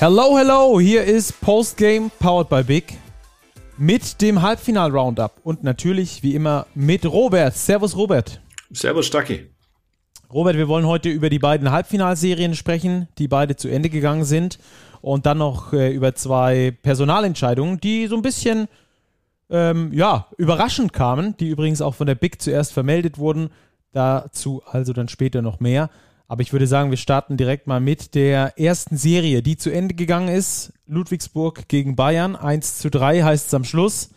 [0.00, 2.96] Hello, hello, hier ist Postgame powered by Big
[3.76, 7.56] mit dem Halbfinal-Roundup und natürlich wie immer mit Robert.
[7.56, 8.40] Servus, Robert.
[8.70, 9.50] Servus, Stacki.
[10.32, 14.60] Robert, wir wollen heute über die beiden Halbfinalserien sprechen, die beide zu Ende gegangen sind
[15.00, 18.68] und dann noch äh, über zwei Personalentscheidungen, die so ein bisschen
[19.50, 23.50] ähm, ja, überraschend kamen, die übrigens auch von der Big zuerst vermeldet wurden.
[23.90, 25.90] Dazu also dann später noch mehr.
[26.28, 29.94] Aber ich würde sagen, wir starten direkt mal mit der ersten Serie, die zu Ende
[29.94, 30.74] gegangen ist.
[30.86, 32.36] Ludwigsburg gegen Bayern.
[32.36, 34.10] 1 zu 3 heißt es am Schluss.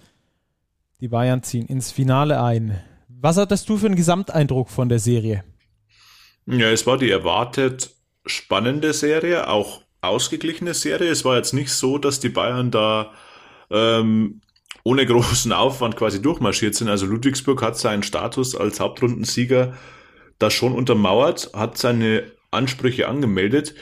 [1.00, 2.82] Die Bayern ziehen ins Finale ein.
[3.08, 5.46] Was hattest du für einen Gesamteindruck von der Serie?
[6.46, 7.92] Ja, es war die erwartet
[8.26, 11.10] spannende Serie, auch ausgeglichene Serie.
[11.10, 13.14] Es war jetzt nicht so, dass die Bayern da
[13.70, 14.42] ähm,
[14.84, 16.90] ohne großen Aufwand quasi durchmarschiert sind.
[16.90, 19.78] Also Ludwigsburg hat seinen Status als Hauptrundensieger
[20.42, 23.76] das schon untermauert, hat seine Ansprüche angemeldet.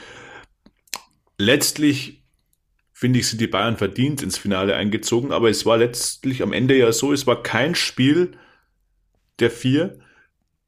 [1.38, 2.20] Letztlich
[2.92, 6.76] finde ich, sind die Bayern verdient ins Finale eingezogen, aber es war letztlich am Ende
[6.76, 8.32] ja so, es war kein Spiel
[9.38, 9.98] der vier,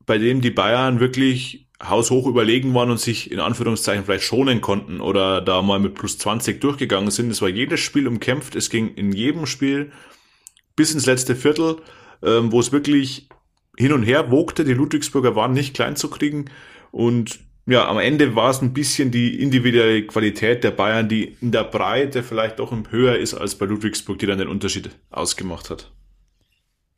[0.06, 5.00] bei dem die Bayern wirklich haushoch überlegen waren und sich in Anführungszeichen vielleicht schonen konnten
[5.00, 7.30] oder da mal mit plus 20 durchgegangen sind.
[7.30, 9.92] Es war jedes Spiel umkämpft, es ging in jedem Spiel
[10.74, 11.76] bis ins letzte Viertel,
[12.22, 13.28] ähm, wo es wirklich
[13.78, 14.64] hin und her wogte.
[14.64, 16.46] Die Ludwigsburger waren nicht klein zu kriegen
[16.90, 21.52] und ja, am Ende war es ein bisschen die individuelle Qualität der Bayern, die in
[21.52, 25.92] der Breite vielleicht doch höher ist als bei Ludwigsburg, die dann den Unterschied ausgemacht hat.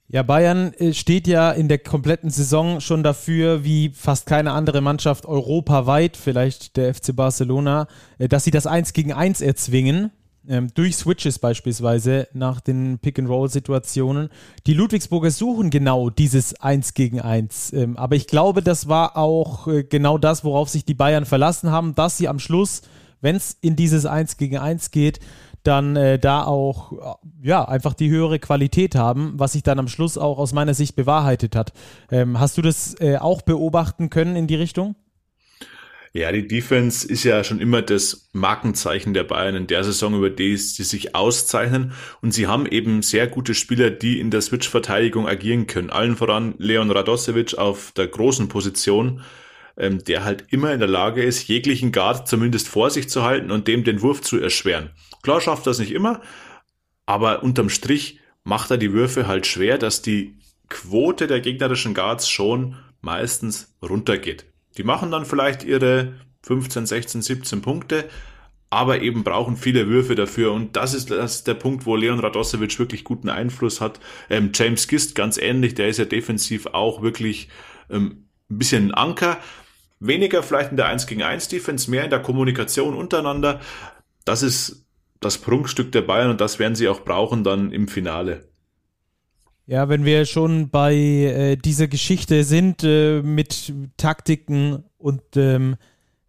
[0.08, 4.80] Ja, Bayern äh, steht ja in der kompletten Saison schon dafür, wie fast keine andere
[4.80, 10.12] Mannschaft europaweit, vielleicht der FC Barcelona, äh, dass sie das 1 gegen 1 erzwingen
[10.48, 14.28] ähm, durch Switches beispielsweise nach den Pick-and-Roll-Situationen.
[14.66, 17.72] Die Ludwigsburger suchen genau dieses 1 gegen 1.
[17.72, 21.70] Ähm, aber ich glaube, das war auch äh, genau das, worauf sich die Bayern verlassen
[21.70, 22.82] haben, dass sie am Schluss,
[23.20, 25.20] wenn es in dieses 1 gegen 1 geht,
[25.64, 29.88] dann äh, da auch äh, ja einfach die höhere Qualität haben, was sich dann am
[29.88, 31.72] Schluss auch aus meiner Sicht bewahrheitet hat.
[32.10, 34.94] Ähm, hast du das äh, auch beobachten können in die Richtung?
[36.16, 40.30] Ja, die Defense ist ja schon immer das Markenzeichen der Bayern in der Saison, über
[40.30, 41.92] die sie sich auszeichnen.
[42.22, 45.90] Und sie haben eben sehr gute Spieler, die in der Switch-Verteidigung agieren können.
[45.90, 49.22] Allen voran Leon Radosevic auf der großen Position,
[49.76, 53.50] ähm, der halt immer in der Lage ist, jeglichen Guard zumindest vor sich zu halten
[53.50, 54.90] und dem den Wurf zu erschweren.
[55.22, 56.20] Klar schafft das nicht immer,
[57.06, 60.38] aber unterm Strich macht er die Würfe halt schwer, dass die
[60.68, 64.46] Quote der gegnerischen Guards schon meistens runtergeht.
[64.76, 68.08] Die machen dann vielleicht ihre 15, 16, 17 Punkte,
[68.70, 70.52] aber eben brauchen viele Würfe dafür.
[70.52, 74.00] Und das ist, das ist der Punkt, wo Leon Radosevic wirklich guten Einfluss hat.
[74.28, 77.48] Ähm, James Gist ganz ähnlich, der ist ja defensiv auch wirklich
[77.88, 79.38] ähm, ein bisschen ein Anker.
[80.00, 83.60] Weniger vielleicht in der 1 gegen 1 Defense, mehr in der Kommunikation untereinander.
[84.24, 84.84] Das ist
[85.20, 88.48] das Prunkstück der Bayern und das werden sie auch brauchen dann im Finale.
[89.66, 95.76] Ja, wenn wir schon bei äh, dieser Geschichte sind äh, mit Taktiken und, ähm,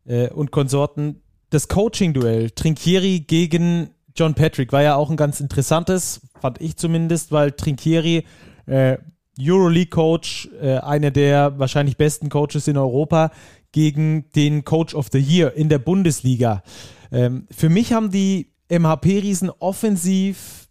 [0.06, 6.22] äh, und Konsorten, das Coaching-Duell Trinkieri gegen John Patrick war ja auch ein ganz interessantes,
[6.40, 8.23] fand ich zumindest, weil Trinkieri
[8.68, 8.97] äh,
[9.38, 13.31] Euroleague-Coach, äh, einer der wahrscheinlich besten Coaches in Europa,
[13.73, 16.63] gegen den Coach of the Year in der Bundesliga.
[17.12, 20.64] Ähm, für mich haben die MHP-Riesen offensiv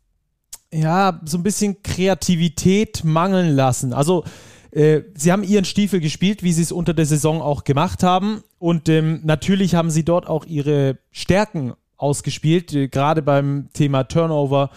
[0.75, 3.93] ja, so ein bisschen Kreativität mangeln lassen.
[3.93, 4.25] Also,
[4.71, 8.43] äh, sie haben ihren Stiefel gespielt, wie sie es unter der Saison auch gemacht haben.
[8.59, 14.71] Und ähm, natürlich haben sie dort auch ihre Stärken ausgespielt, äh, gerade beim Thema Turnover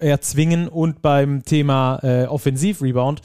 [0.00, 3.20] erzwingen und beim Thema äh, Offensivrebound.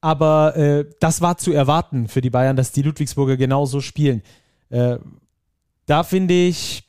[0.00, 4.22] Aber äh, das war zu erwarten für die Bayern, dass die Ludwigsburger genauso spielen.
[4.70, 4.98] Äh,
[5.86, 6.84] da finde ich,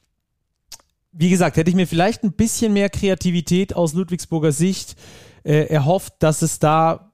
[1.13, 4.95] wie gesagt, hätte ich mir vielleicht ein bisschen mehr Kreativität aus Ludwigsburger Sicht
[5.43, 7.13] äh, erhofft, dass es da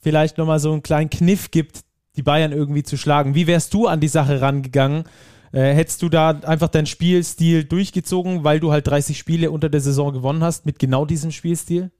[0.00, 1.80] vielleicht nochmal so einen kleinen Kniff gibt,
[2.16, 3.34] die Bayern irgendwie zu schlagen.
[3.34, 5.04] Wie wärst du an die Sache rangegangen?
[5.52, 9.80] Äh, hättest du da einfach deinen Spielstil durchgezogen, weil du halt 30 Spiele unter der
[9.80, 11.90] Saison gewonnen hast mit genau diesem Spielstil?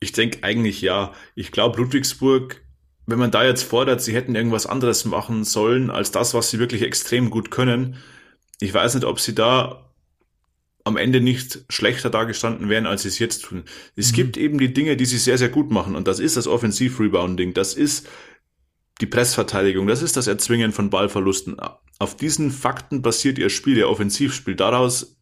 [0.00, 1.12] Ich denke eigentlich ja.
[1.34, 2.62] Ich glaube, Ludwigsburg,
[3.06, 6.58] wenn man da jetzt fordert, sie hätten irgendwas anderes machen sollen als das, was sie
[6.58, 7.96] wirklich extrem gut können.
[8.60, 9.89] Ich weiß nicht, ob sie da
[10.84, 13.64] am Ende nicht schlechter dargestanden wären, als sie es jetzt tun.
[13.96, 14.16] Es mhm.
[14.16, 15.94] gibt eben die Dinge, die sie sehr, sehr gut machen.
[15.94, 17.54] Und das ist das Offensiv-Rebounding.
[17.54, 18.08] Das ist
[19.00, 19.86] die Pressverteidigung.
[19.86, 21.56] Das ist das Erzwingen von Ballverlusten.
[21.98, 24.54] Auf diesen Fakten basiert ihr Spiel, ihr Offensivspiel.
[24.54, 25.16] Daraus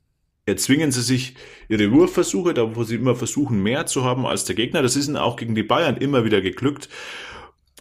[0.46, 1.34] erzwingen sie sich
[1.68, 4.82] ihre Wurfversuche, da wo sie immer versuchen, mehr zu haben als der Gegner.
[4.82, 6.88] Das ist ihnen auch gegen die Bayern immer wieder geglückt.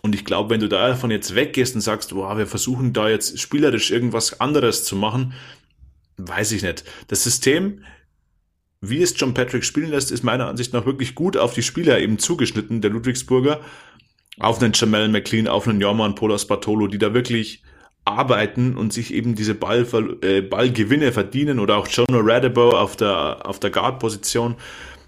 [0.02, 3.40] Und ich glaube, wenn du davon jetzt weggehst und sagst, wow, wir versuchen da jetzt
[3.40, 5.34] spielerisch irgendwas anderes zu machen,
[6.18, 6.84] weiß ich nicht.
[7.08, 7.82] Das System
[8.82, 12.00] wie es John Patrick spielen lässt, ist meiner Ansicht nach wirklich gut auf die Spieler
[12.00, 13.62] eben zugeschnitten, der Ludwigsburger.
[14.40, 17.64] Auf einen Jamel McLean, auf einen Jorman Polas Bartolo, die da wirklich
[18.06, 19.86] arbeiten und sich eben diese Ball,
[20.22, 24.56] äh, Ballgewinne verdienen oder auch Jonah Radebo auf der, auf der Guard-Position.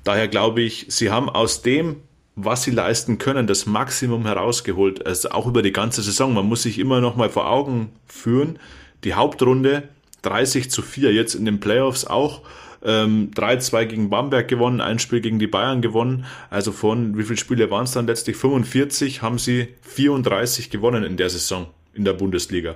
[0.03, 1.97] Daher glaube ich, sie haben aus dem,
[2.35, 5.05] was sie leisten können, das Maximum herausgeholt.
[5.05, 6.33] Also auch über die ganze Saison.
[6.33, 8.57] Man muss sich immer noch mal vor Augen führen.
[9.03, 9.89] Die Hauptrunde
[10.21, 12.41] 30 zu 4, jetzt in den Playoffs auch.
[12.81, 16.25] Ähm, 3-2 gegen Bamberg gewonnen, ein Spiel gegen die Bayern gewonnen.
[16.49, 18.37] Also von, wie viele Spiele waren es dann letztlich?
[18.37, 22.75] 45 haben sie 34 gewonnen in der Saison in der Bundesliga.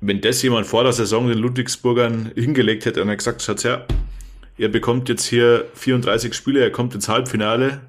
[0.00, 3.86] Wenn das jemand vor der Saison den Ludwigsburgern hingelegt hätte und er gesagt, schaut her,
[4.56, 7.80] ihr bekommt jetzt hier 34 Spiele, er kommt ins Halbfinale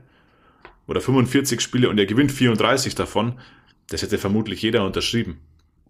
[0.87, 3.39] oder 45 Spiele und er gewinnt 34 davon,
[3.89, 5.39] das hätte vermutlich jeder unterschrieben.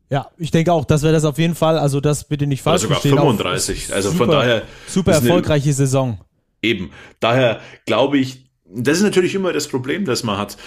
[0.09, 2.85] Ja, ich denke auch, das wäre das auf jeden Fall, also das bitte nicht falsch
[2.85, 3.17] oder sogar verstehen.
[3.17, 4.61] 35, also super, von daher.
[4.87, 6.19] Super erfolgreiche Saison.
[6.61, 10.57] Eben, daher glaube ich, das ist natürlich immer das Problem, das man hat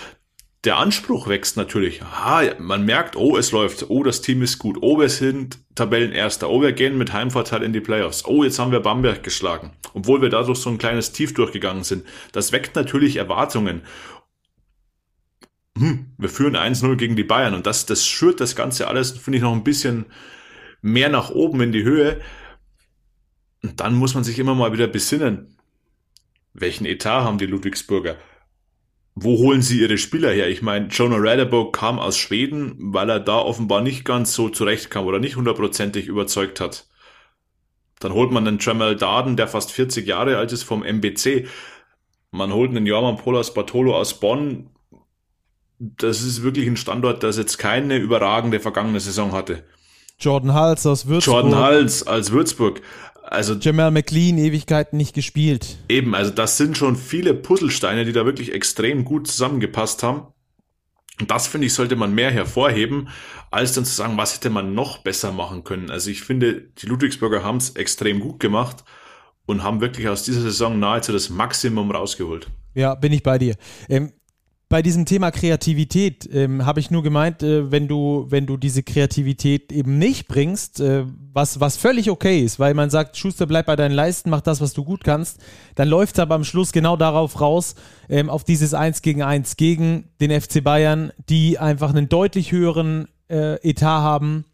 [0.64, 2.02] der Anspruch wächst natürlich.
[2.02, 6.50] Aha, man merkt, oh, es läuft, oh, das Team ist gut, oh, wir sind Tabellenerster,
[6.50, 10.20] oh, wir gehen mit Heimvorteil in die Playoffs, oh, jetzt haben wir Bamberg geschlagen, obwohl
[10.20, 12.04] wir dadurch so ein kleines Tief durchgegangen sind.
[12.32, 13.82] Das weckt natürlich Erwartungen.
[15.80, 19.38] Hm, wir führen 1-0 gegen die Bayern und das, das schürt das Ganze alles, finde
[19.38, 20.06] ich, noch ein bisschen
[20.82, 22.20] mehr nach oben in die Höhe.
[23.62, 25.56] Und dann muss man sich immer mal wieder besinnen.
[26.52, 28.16] Welchen Etat haben die Ludwigsburger?
[29.14, 30.48] wo holen sie ihre Spieler her?
[30.48, 35.04] Ich meine, Jonah Radebo kam aus Schweden, weil er da offenbar nicht ganz so zurechtkam
[35.04, 36.86] oder nicht hundertprozentig überzeugt hat.
[37.98, 41.46] Dann holt man einen Tremel Darden, der fast 40 Jahre alt ist, vom MBC.
[42.30, 44.70] Man holt einen Jorman Polas Bartolo aus Bonn.
[45.82, 49.64] Das ist wirklich ein Standort, das jetzt keine überragende vergangene Saison hatte.
[50.18, 51.44] Jordan Hals aus Würzburg.
[51.44, 52.82] Jordan Hals als Würzburg.
[53.24, 55.78] Also Jamal McLean Ewigkeiten nicht gespielt.
[55.88, 60.26] Eben, also das sind schon viele Puzzlesteine, die da wirklich extrem gut zusammengepasst haben.
[61.18, 63.08] Und das finde ich sollte man mehr hervorheben,
[63.50, 65.90] als dann zu sagen, was hätte man noch besser machen können.
[65.90, 68.84] Also ich finde, die Ludwigsburger haben es extrem gut gemacht
[69.46, 72.48] und haben wirklich aus dieser Saison nahezu das Maximum rausgeholt.
[72.74, 73.56] Ja, bin ich bei dir.
[73.88, 74.12] Ähm,
[74.70, 78.84] bei diesem Thema Kreativität ähm, habe ich nur gemeint, äh, wenn du, wenn du diese
[78.84, 83.66] Kreativität eben nicht bringst, äh, was, was völlig okay ist, weil man sagt, Schuster, bleib
[83.66, 85.40] bei deinen Leisten, mach das, was du gut kannst,
[85.74, 87.74] dann läuft es aber am Schluss genau darauf raus,
[88.08, 93.08] ähm, auf dieses 1 gegen 1 gegen den FC Bayern, die einfach einen deutlich höheren
[93.28, 94.44] äh, Etat haben,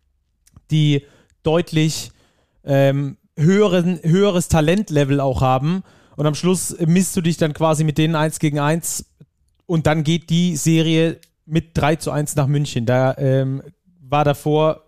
[0.70, 1.02] die
[1.42, 2.10] deutlich
[2.64, 5.82] ähm, höheren, höheres Talentlevel auch haben.
[6.16, 9.04] Und am Schluss misst du dich dann quasi mit denen 1 gegen 1
[9.66, 12.86] und dann geht die Serie mit 3 zu 1 nach München.
[12.86, 13.62] Da ähm,
[14.00, 14.82] war davor,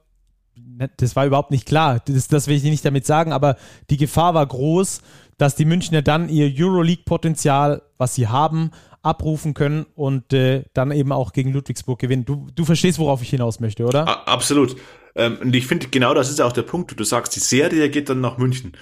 [0.56, 3.56] ne, das war überhaupt nicht klar, das, das will ich nicht damit sagen, aber
[3.90, 5.00] die Gefahr war groß,
[5.36, 8.72] dass die Münchner dann ihr Euroleague-Potenzial, was sie haben,
[9.02, 12.25] abrufen können und äh, dann eben auch gegen Ludwigsburg gewinnen.
[12.25, 14.26] Du, du verstehst, worauf ich hinaus möchte, oder?
[14.28, 14.76] Absolut.
[15.14, 16.98] Ähm, und ich finde, genau das ist auch der Punkt.
[16.98, 18.72] Du sagst, die Serie geht dann nach München.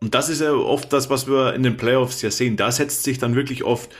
[0.00, 2.56] Und das ist ja oft das, was wir in den Playoffs ja sehen.
[2.56, 3.90] Da setzt sich dann wirklich oft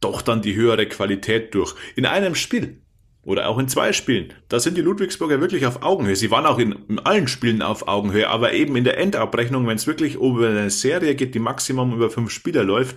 [0.00, 1.74] doch dann die höhere Qualität durch.
[1.94, 2.82] In einem Spiel
[3.22, 6.16] oder auch in zwei Spielen, da sind die Ludwigsburger wirklich auf Augenhöhe.
[6.16, 9.76] Sie waren auch in, in allen Spielen auf Augenhöhe, aber eben in der Endabrechnung, wenn
[9.76, 12.96] es wirklich über eine Serie geht, die Maximum über fünf Spieler läuft,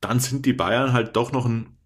[0.00, 1.78] dann sind die Bayern halt doch noch einen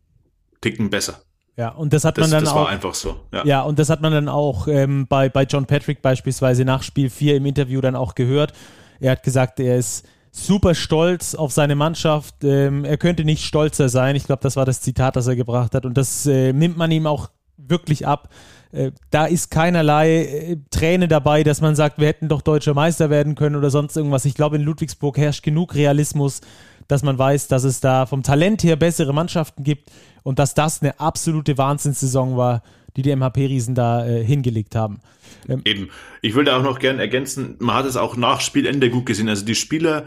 [0.60, 1.22] Ticken besser.
[1.56, 2.56] Ja, und das hat man dann das auch.
[2.56, 3.20] Das war einfach so.
[3.32, 3.44] Ja.
[3.44, 7.10] ja, und das hat man dann auch ähm, bei, bei John Patrick beispielsweise nach Spiel
[7.10, 8.52] 4 im Interview dann auch gehört.
[8.98, 12.42] Er hat gesagt, er ist super stolz auf seine Mannschaft.
[12.42, 14.16] Ähm, er könnte nicht stolzer sein.
[14.16, 15.86] Ich glaube, das war das Zitat, das er gebracht hat.
[15.86, 18.28] Und das äh, nimmt man ihm auch wirklich ab.
[18.72, 23.10] Äh, da ist keinerlei äh, Träne dabei, dass man sagt, wir hätten doch deutscher Meister
[23.10, 24.24] werden können oder sonst irgendwas.
[24.24, 26.40] Ich glaube, in Ludwigsburg herrscht genug Realismus,
[26.88, 29.92] dass man weiß, dass es da vom Talent her bessere Mannschaften gibt
[30.24, 32.62] und dass das eine absolute Wahnsinnssaison war,
[32.96, 35.00] die die MHP-Riesen da äh, hingelegt haben.
[35.48, 35.90] Ähm, Eben.
[36.22, 39.28] Ich würde auch noch gerne ergänzen, man hat es auch nach Spielende gut gesehen.
[39.28, 40.06] Also die Spieler,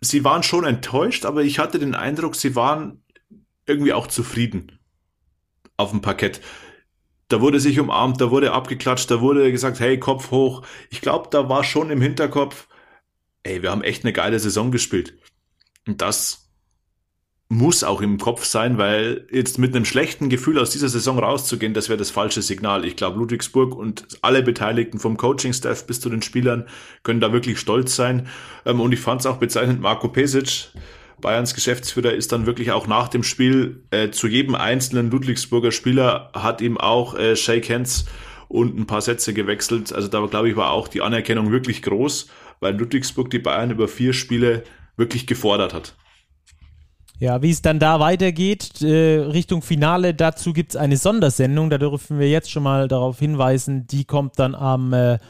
[0.00, 3.02] sie waren schon enttäuscht, aber ich hatte den Eindruck, sie waren
[3.66, 4.78] irgendwie auch zufrieden
[5.76, 6.40] auf dem Parkett.
[7.28, 10.66] Da wurde sich umarmt, da wurde abgeklatscht, da wurde gesagt, hey, Kopf hoch.
[10.90, 12.68] Ich glaube, da war schon im Hinterkopf,
[13.42, 15.18] ey, wir haben echt eine geile Saison gespielt.
[15.86, 16.41] Und das
[17.52, 21.74] muss auch im Kopf sein, weil jetzt mit einem schlechten Gefühl aus dieser Saison rauszugehen,
[21.74, 22.86] das wäre das falsche Signal.
[22.86, 26.66] Ich glaube, Ludwigsburg und alle Beteiligten vom Coaching-Staff bis zu den Spielern
[27.02, 28.26] können da wirklich stolz sein.
[28.64, 30.68] Ähm, und ich fand es auch bezeichnend, Marco Pesic,
[31.20, 36.30] Bayerns Geschäftsführer, ist dann wirklich auch nach dem Spiel äh, zu jedem einzelnen Ludwigsburger Spieler
[36.32, 38.06] hat ihm auch äh, Shake Hands
[38.48, 39.92] und ein paar Sätze gewechselt.
[39.92, 42.28] Also da glaube ich war auch die Anerkennung wirklich groß,
[42.60, 44.64] weil Ludwigsburg die Bayern über vier Spiele
[44.96, 45.94] wirklich gefordert hat.
[47.22, 51.78] Ja, wie es dann da weitergeht, äh, Richtung Finale, dazu gibt es eine Sondersendung, da
[51.78, 55.20] dürfen wir jetzt schon mal darauf hinweisen, die kommt dann am äh,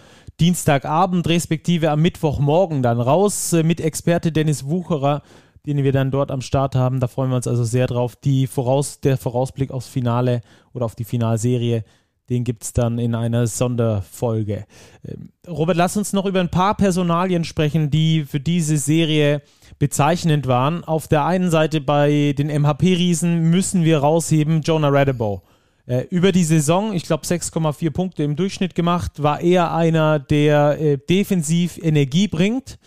[0.41, 5.21] Dienstagabend, respektive am Mittwochmorgen dann raus, äh, mit Experte Dennis Wucherer,
[5.67, 6.99] den wir dann dort am Start haben.
[6.99, 8.17] Da freuen wir uns also sehr drauf.
[8.17, 10.41] Die Voraus, der Vorausblick aufs Finale
[10.73, 11.85] oder auf die Finalserie
[12.33, 14.65] den gibt es dann in einer Sonderfolge.
[15.07, 19.43] Ähm, Robert, lass uns noch über ein paar Personalien sprechen, die für diese Serie
[19.79, 20.83] bezeichnend waren.
[20.83, 25.43] Auf der einen Seite bei den MHP-Riesen müssen wir rausheben Jonah Radebow.
[25.87, 30.81] Äh, über die Saison, ich glaube 6,4 Punkte im Durchschnitt gemacht, war er einer, der
[30.81, 32.79] äh, defensiv Energie bringt.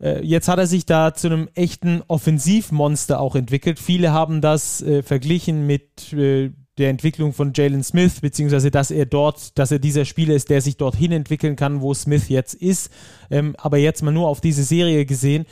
[0.00, 3.78] Äh, jetzt hat er sich da zu einem echten Offensivmonster auch entwickelt.
[3.78, 6.14] Viele haben das verglichen mit
[6.78, 10.60] der Entwicklung von Jalen Smith, beziehungsweise dass er dort, dass er dieser Spieler ist, der
[10.60, 12.92] sich dorthin entwickeln kann, wo Smith jetzt ist.
[13.30, 15.46] Ähm, aber jetzt mal nur auf diese Serie gesehen,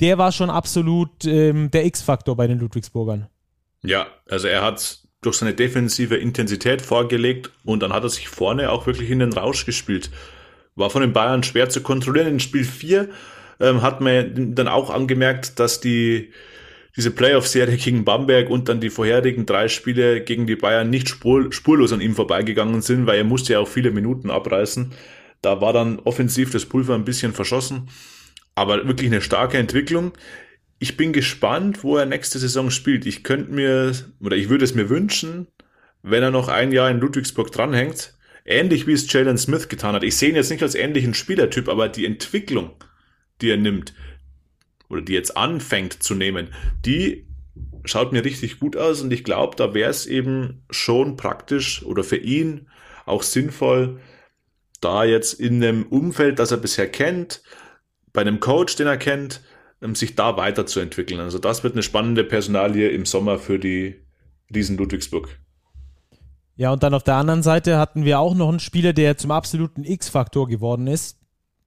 [0.00, 3.28] der war schon absolut ähm, der X-Faktor bei den Ludwigsburgern.
[3.82, 8.70] Ja, also er hat durch seine defensive Intensität vorgelegt und dann hat er sich vorne
[8.70, 10.10] auch wirklich in den Rausch gespielt.
[10.74, 12.28] War von den Bayern schwer zu kontrollieren.
[12.28, 13.08] In Spiel 4
[13.60, 16.32] ähm, hat man dann auch angemerkt, dass die
[16.96, 21.52] diese Playoff-Serie gegen Bamberg und dann die vorherigen drei Spiele gegen die Bayern nicht spur,
[21.52, 24.92] spurlos an ihm vorbeigegangen sind, weil er musste ja auch viele Minuten abreißen.
[25.42, 27.88] Da war dann offensiv das Pulver ein bisschen verschossen,
[28.54, 30.12] aber wirklich eine starke Entwicklung.
[30.78, 33.04] Ich bin gespannt, wo er nächste Saison spielt.
[33.04, 35.48] Ich könnte mir, oder ich würde es mir wünschen,
[36.02, 38.14] wenn er noch ein Jahr in Ludwigsburg dranhängt,
[38.46, 40.02] ähnlich wie es Jalen Smith getan hat.
[40.02, 42.70] Ich sehe ihn jetzt nicht als ähnlichen Spielertyp, aber die Entwicklung,
[43.42, 43.92] die er nimmt,
[44.88, 46.48] oder die jetzt anfängt zu nehmen,
[46.84, 47.26] die
[47.84, 52.04] schaut mir richtig gut aus und ich glaube, da wäre es eben schon praktisch oder
[52.04, 52.68] für ihn
[53.04, 54.00] auch sinnvoll,
[54.80, 57.42] da jetzt in einem Umfeld, das er bisher kennt,
[58.12, 59.42] bei einem Coach, den er kennt,
[59.80, 61.20] ähm, sich da weiterzuentwickeln.
[61.20, 63.96] Also das wird eine spannende Personalie im Sommer für die
[64.54, 65.38] Riesen Ludwigsburg.
[66.56, 69.30] Ja, und dann auf der anderen Seite hatten wir auch noch einen Spieler, der zum
[69.30, 71.15] absoluten X-Faktor geworden ist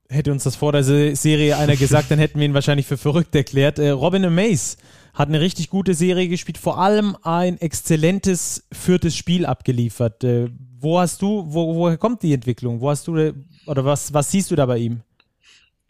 [0.09, 3.35] hätte uns das vor der Serie einer gesagt, dann hätten wir ihn wahrscheinlich für verrückt
[3.35, 3.79] erklärt.
[3.79, 4.77] Äh, Robin Amaze
[5.13, 10.23] hat eine richtig gute Serie gespielt, vor allem ein exzellentes viertes Spiel abgeliefert.
[10.23, 10.49] Äh,
[10.79, 12.81] wo hast du, wo, woher kommt die Entwicklung?
[12.81, 13.33] Wo hast du,
[13.65, 15.01] oder was, was siehst du da bei ihm?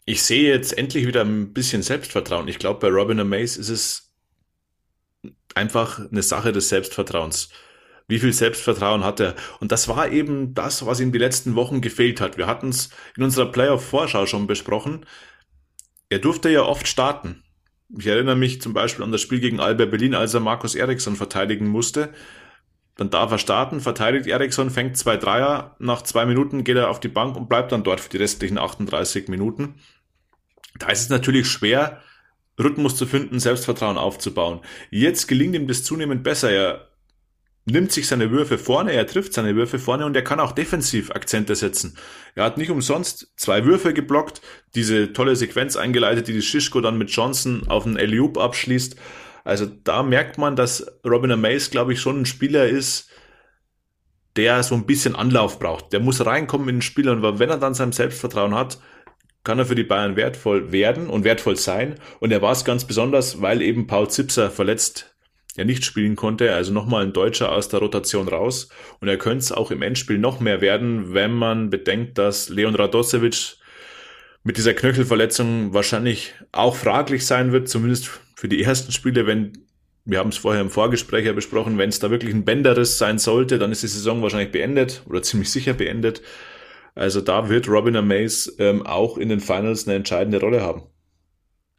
[0.04, 2.48] Ich sehe jetzt endlich wieder ein bisschen Selbstvertrauen.
[2.48, 4.10] Ich glaube, bei Robin Amaze ist es
[5.54, 7.50] einfach eine Sache des Selbstvertrauens.
[8.10, 9.36] Wie viel Selbstvertrauen hat er?
[9.60, 12.38] Und das war eben das, was ihm die letzten Wochen gefehlt hat.
[12.38, 15.06] Wir hatten es in unserer Playoff-Vorschau schon besprochen.
[16.08, 17.44] Er durfte ja oft starten.
[17.96, 21.14] Ich erinnere mich zum Beispiel an das Spiel gegen Alba Berlin, als er Markus Eriksson
[21.14, 22.12] verteidigen musste.
[22.96, 25.76] Dann darf er starten, verteidigt Eriksson, fängt zwei Dreier.
[25.78, 28.58] Nach zwei Minuten geht er auf die Bank und bleibt dann dort für die restlichen
[28.58, 29.76] 38 Minuten.
[30.80, 32.00] Da ist es natürlich schwer,
[32.58, 34.62] Rhythmus zu finden, Selbstvertrauen aufzubauen.
[34.90, 36.50] Jetzt gelingt ihm das zunehmend besser.
[36.50, 36.89] Er
[37.64, 41.10] nimmt sich seine Würfe vorne, er trifft seine Würfe vorne und er kann auch defensiv
[41.10, 41.96] Akzente setzen.
[42.34, 44.40] Er hat nicht umsonst zwei Würfe geblockt,
[44.74, 48.96] diese tolle Sequenz eingeleitet, die die Shishko dann mit Johnson auf den Eliup abschließt.
[49.44, 53.08] Also da merkt man, dass Robin Mace, glaube ich, schon ein Spieler ist,
[54.36, 55.92] der so ein bisschen Anlauf braucht.
[55.92, 58.78] Der muss reinkommen in den Spiel und wenn er dann sein Selbstvertrauen hat,
[59.42, 61.96] kann er für die Bayern wertvoll werden und wertvoll sein.
[62.20, 65.14] Und er war es ganz besonders, weil eben Paul Zipser verletzt
[65.56, 66.54] ja nicht spielen konnte.
[66.54, 68.68] Also nochmal ein Deutscher aus der Rotation raus.
[69.00, 72.74] Und er könnte es auch im Endspiel noch mehr werden, wenn man bedenkt, dass Leon
[72.74, 73.56] Radosevic
[74.42, 79.52] mit dieser Knöchelverletzung wahrscheinlich auch fraglich sein wird, zumindest für die ersten Spiele, wenn
[80.04, 83.18] wir haben es vorher im Vorgespräch ja besprochen, wenn es da wirklich ein Bänderriss sein
[83.18, 86.22] sollte, dann ist die Saison wahrscheinlich beendet oder ziemlich sicher beendet.
[86.94, 90.82] Also da wird Robin Amaze ähm, auch in den Finals eine entscheidende Rolle haben.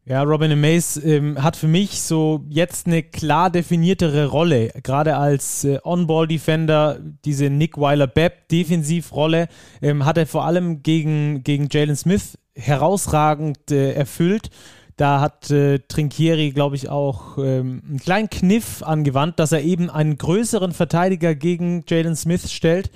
[0.03, 5.63] Ja, Robin Mays ähm, hat für mich so jetzt eine klar definiertere Rolle, gerade als
[5.63, 9.47] äh, On-Ball-Defender, diese Nick Weiler-Bepp-Defensivrolle
[9.79, 14.49] ähm, hat er vor allem gegen, gegen Jalen Smith herausragend äh, erfüllt.
[14.97, 19.91] Da hat äh, Trinkieri, glaube ich, auch ähm, einen kleinen Kniff angewandt, dass er eben
[19.91, 22.89] einen größeren Verteidiger gegen Jalen Smith stellt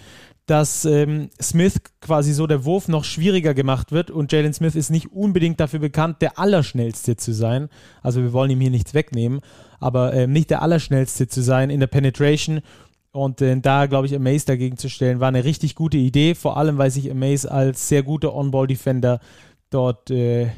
[0.45, 4.91] dass ähm, Smith quasi so der Wurf noch schwieriger gemacht wird und Jalen Smith ist
[4.91, 7.69] nicht unbedingt dafür bekannt, der Allerschnellste zu sein.
[8.03, 9.41] Also wir wollen ihm hier nichts wegnehmen,
[9.79, 12.61] aber ähm, nicht der Allerschnellste zu sein in der Penetration.
[13.11, 16.57] Und äh, da, glaube ich, Amaze dagegen zu stellen, war eine richtig gute Idee, vor
[16.57, 19.19] allem weil sich Amaze als sehr guter On-Ball-Defender
[19.71, 20.49] dort äh,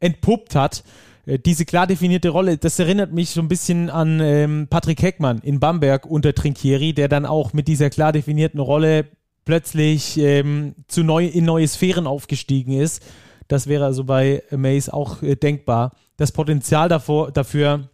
[0.00, 0.82] entpuppt hat
[1.26, 5.38] äh, diese klar definierte Rolle, das erinnert mich so ein bisschen an ähm, Patrick Heckmann
[5.38, 9.06] in Bamberg unter Trinkieri, der dann auch mit dieser klar definierten Rolle
[9.46, 13.02] plötzlich ähm, zu neu, in neue Sphären aufgestiegen ist.
[13.48, 15.92] Das wäre also bei Maze auch äh, denkbar.
[16.18, 17.88] das Potenzial davor, dafür,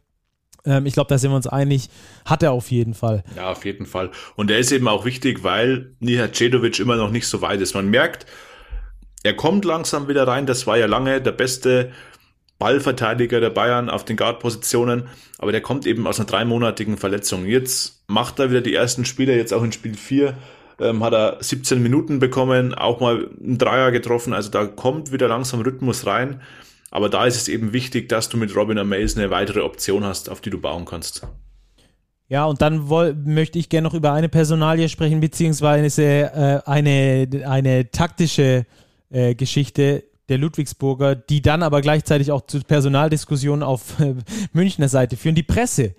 [0.65, 1.91] ähm, ich glaube, da sind wir uns einig,
[2.25, 3.23] hat er auf jeden Fall.
[3.37, 4.11] Ja, auf jeden Fall.
[4.35, 7.75] Und er ist eben auch wichtig, weil Nihat Cedovic immer noch nicht so weit ist.
[7.75, 8.27] Man merkt,
[9.23, 10.47] er kommt langsam wieder rein.
[10.47, 11.93] Das war ja lange der beste
[12.59, 17.45] Ballverteidiger der Bayern auf den Guard-Positionen, aber der kommt eben aus einer dreimonatigen Verletzung.
[17.45, 20.37] Jetzt macht er wieder die ersten Spiele, jetzt auch in Spiel 4
[20.81, 25.29] ähm, hat er 17 Minuten bekommen, auch mal einen Dreier getroffen, also da kommt wieder
[25.29, 26.41] langsam Rhythmus rein.
[26.91, 30.29] Aber da ist es eben wichtig, dass du mit Robin Amaze eine weitere Option hast,
[30.29, 31.27] auf die du bauen kannst.
[32.29, 37.29] Ja, und dann woll, möchte ich gerne noch über eine Personalie sprechen, beziehungsweise äh, eine,
[37.47, 38.67] eine taktische
[39.11, 44.15] äh, Geschichte der Ludwigsburger, die dann aber gleichzeitig auch zu Personaldiskussionen auf äh,
[44.53, 45.35] Münchner Seite führen.
[45.35, 45.95] Die Presse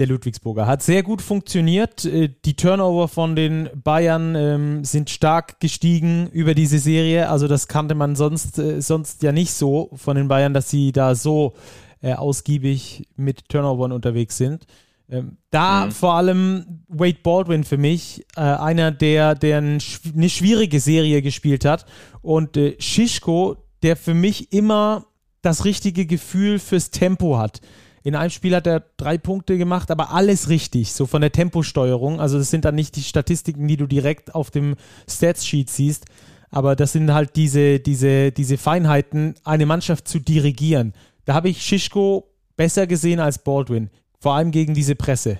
[0.00, 0.66] der Ludwigsburger.
[0.66, 2.04] Hat sehr gut funktioniert.
[2.04, 7.28] Äh, die Turnover von den Bayern ähm, sind stark gestiegen über diese Serie.
[7.28, 10.90] Also das kannte man sonst, äh, sonst ja nicht so von den Bayern, dass sie
[10.90, 11.54] da so
[12.02, 14.66] äh, ausgiebig mit Turnovern unterwegs sind.
[15.10, 15.92] Ähm, da mhm.
[15.92, 19.78] vor allem Wade Baldwin für mich, äh, einer, der, der ein,
[20.14, 21.84] eine schwierige Serie gespielt hat.
[22.22, 25.06] Und äh, Shishko, der für mich immer
[25.42, 27.60] das richtige Gefühl fürs Tempo hat.
[28.02, 32.18] In einem Spiel hat er drei Punkte gemacht, aber alles richtig, so von der Temposteuerung.
[32.20, 34.76] Also das sind dann nicht die Statistiken, die du direkt auf dem
[35.08, 36.06] Stats-Sheet siehst,
[36.50, 40.94] aber das sind halt diese, diese, diese Feinheiten, eine Mannschaft zu dirigieren.
[41.26, 45.38] Da habe ich Shishko besser gesehen als Baldwin, vor allem gegen diese Presse.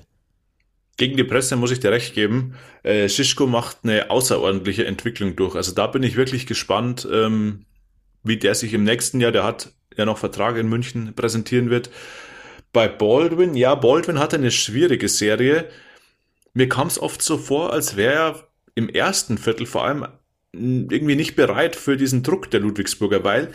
[0.98, 2.54] Gegen die Presse muss ich dir recht geben.
[2.82, 5.56] Äh, Shishko macht eine außerordentliche Entwicklung durch.
[5.56, 7.64] Also da bin ich wirklich gespannt, ähm,
[8.22, 11.90] wie der sich im nächsten Jahr, der hat ja noch Vertrag in München, präsentieren wird.
[12.72, 15.68] Bei Baldwin, ja, Baldwin hatte eine schwierige Serie.
[16.54, 20.06] Mir kam es oft so vor, als wäre er im ersten Viertel vor allem
[20.52, 23.52] irgendwie nicht bereit für diesen Druck der Ludwigsburger, weil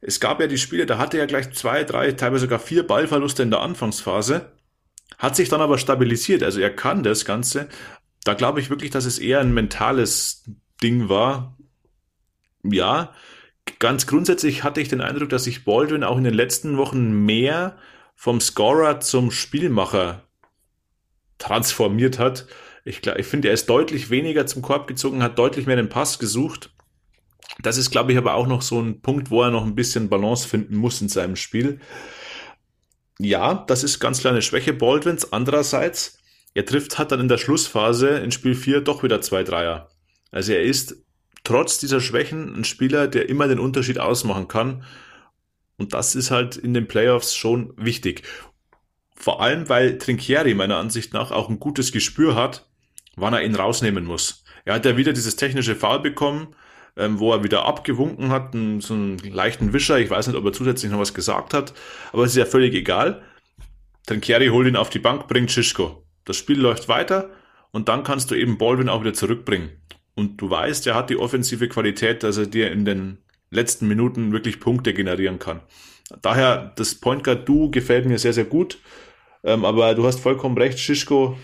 [0.00, 3.42] es gab ja die Spiele, da hatte er gleich zwei, drei, teilweise sogar vier Ballverluste
[3.42, 4.52] in der Anfangsphase,
[5.18, 7.68] hat sich dann aber stabilisiert, also er kann das Ganze.
[8.24, 10.44] Da glaube ich wirklich, dass es eher ein mentales
[10.82, 11.56] Ding war.
[12.62, 13.14] Ja,
[13.78, 17.76] ganz grundsätzlich hatte ich den Eindruck, dass sich Baldwin auch in den letzten Wochen mehr
[18.20, 20.28] vom Scorer zum Spielmacher
[21.38, 22.46] transformiert hat.
[22.84, 26.18] Ich, ich finde, er ist deutlich weniger zum Korb gezogen, hat deutlich mehr den Pass
[26.18, 26.70] gesucht.
[27.62, 30.10] Das ist, glaube ich, aber auch noch so ein Punkt, wo er noch ein bisschen
[30.10, 31.80] Balance finden muss in seinem Spiel.
[33.18, 35.32] Ja, das ist ganz kleine Schwäche Baldwins.
[35.32, 36.18] Andererseits,
[36.52, 39.88] er trifft, hat dann in der Schlussphase in Spiel 4 doch wieder zwei Dreier.
[40.30, 41.06] Also er ist
[41.42, 44.84] trotz dieser Schwächen ein Spieler, der immer den Unterschied ausmachen kann.
[45.80, 48.22] Und das ist halt in den Playoffs schon wichtig.
[49.16, 52.68] Vor allem, weil Trinchieri meiner Ansicht nach auch ein gutes Gespür hat,
[53.16, 54.44] wann er ihn rausnehmen muss.
[54.66, 56.54] Er hat ja wieder dieses technische Foul bekommen,
[56.98, 59.98] ähm, wo er wieder abgewunken hat, einen, so einen leichten Wischer.
[59.98, 61.72] Ich weiß nicht, ob er zusätzlich noch was gesagt hat,
[62.12, 63.22] aber es ist ja völlig egal.
[64.04, 66.04] Trinchieri holt ihn auf die Bank, bringt Schischko.
[66.26, 67.30] Das Spiel läuft weiter
[67.70, 69.70] und dann kannst du eben Baldwin auch wieder zurückbringen.
[70.14, 73.16] Und du weißt, er hat die offensive Qualität, dass er dir in den
[73.50, 75.60] letzten Minuten wirklich Punkte generieren kann.
[76.22, 78.78] Daher, das Point Guard Duo gefällt mir sehr, sehr gut.
[79.42, 81.36] Ähm, aber du hast vollkommen recht, Schischko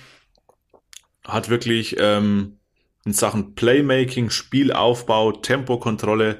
[1.24, 2.58] hat wirklich ähm,
[3.04, 6.38] in Sachen Playmaking, Spielaufbau, Tempokontrolle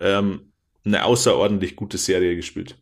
[0.00, 0.52] ähm,
[0.84, 2.76] eine außerordentlich gute Serie gespielt.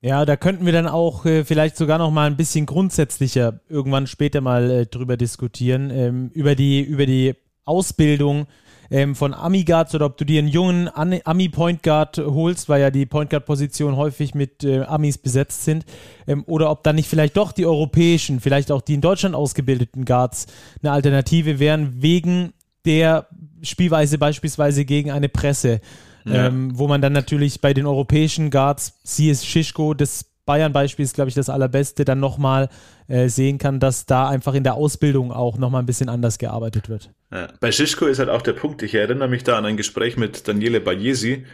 [0.00, 4.06] Ja, da könnten wir dann auch äh, vielleicht sogar noch mal ein bisschen grundsätzlicher irgendwann
[4.06, 8.46] später mal äh, drüber diskutieren, ähm, über die, über die Ausbildung
[8.90, 13.06] ähm, von Ami-Guards oder ob du dir einen jungen Ami-Point Guard holst, weil ja die
[13.06, 15.84] Point Guard-Positionen häufig mit äh, Amis besetzt sind,
[16.26, 20.04] ähm, oder ob dann nicht vielleicht doch die europäischen, vielleicht auch die in Deutschland ausgebildeten
[20.04, 20.46] Guards
[20.82, 22.52] eine Alternative wären, wegen
[22.84, 23.26] der
[23.62, 25.80] Spielweise beispielsweise gegen eine Presse.
[26.24, 26.48] Ja.
[26.48, 31.14] Ähm, wo man dann natürlich bei den europäischen Guards, sie ist Schischko, das Bayern-Beispiel ist,
[31.14, 32.70] glaube ich, das allerbeste, dann nochmal
[33.06, 36.88] äh, sehen kann, dass da einfach in der Ausbildung auch nochmal ein bisschen anders gearbeitet
[36.88, 37.10] wird.
[37.30, 40.16] Ja, bei Schischko ist halt auch der Punkt, ich erinnere mich da an ein Gespräch
[40.16, 41.44] mit Daniele Bayesi,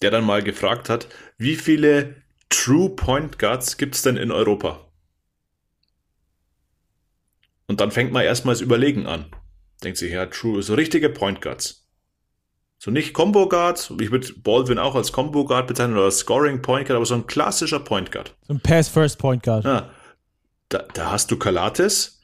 [0.00, 2.14] der dann mal gefragt hat, wie viele
[2.48, 4.80] True Point Guards gibt es denn in Europa?
[7.66, 9.26] Und dann fängt man erstmal das Überlegen an.
[9.84, 11.85] Denkt sich, ja, True, so richtige Point Guards.
[12.78, 16.86] So nicht Combo Guard, ich würde Baldwin auch als Combo Guard bezeichnen oder Scoring Point
[16.86, 18.34] Guard, aber so ein klassischer Point Guard.
[18.46, 19.64] So ein Pass First Point Guard.
[19.64, 19.90] Ja.
[20.68, 22.20] Da, da hast du Calates,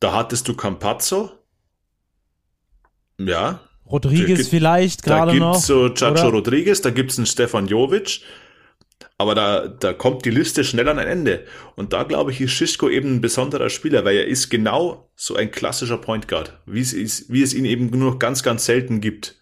[0.00, 1.30] da hattest du Campazzo.
[3.18, 3.60] Ja.
[3.86, 5.52] Rodriguez gibt, vielleicht gerade noch.
[5.52, 8.22] Da gibt's so Chacho Rodriguez, da gibt's einen Stefan Jovic.
[9.18, 11.44] Aber da, da kommt die Liste schnell an ein Ende.
[11.76, 15.36] Und da glaube ich, ist Schischko eben ein besonderer Spieler, weil er ist genau so
[15.36, 19.00] ein klassischer Point Guard, wie es, ist, wie es ihn eben nur ganz, ganz selten
[19.00, 19.36] gibt.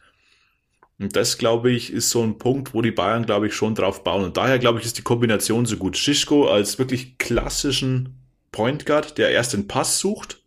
[1.01, 4.05] Und das, glaube ich, ist so ein Punkt, wo die Bayern, glaube ich, schon drauf
[4.05, 4.23] bauen.
[4.23, 5.97] Und daher, glaube ich, ist die Kombination so gut.
[5.97, 8.21] Schischko als wirklich klassischen
[8.53, 10.43] Point Guard, der erst den Pass sucht,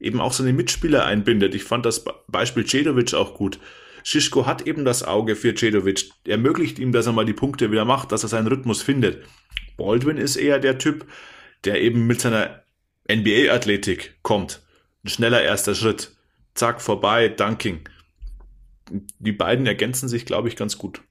[0.00, 1.54] eben auch seine Mitspieler einbindet.
[1.54, 3.60] Ich fand das Beispiel Cedovic auch gut.
[4.02, 6.10] Schischko hat eben das Auge für Cedovic.
[6.26, 9.22] Ermöglicht ihm, dass er mal die Punkte wieder macht, dass er seinen Rhythmus findet.
[9.76, 11.04] Baldwin ist eher der Typ,
[11.64, 12.62] der eben mit seiner
[13.06, 14.62] NBA-Athletik kommt.
[15.04, 16.16] Ein schneller erster Schritt.
[16.54, 17.80] Zack, vorbei, Dunking.
[19.18, 21.02] Die beiden ergänzen sich, glaube ich, ganz gut.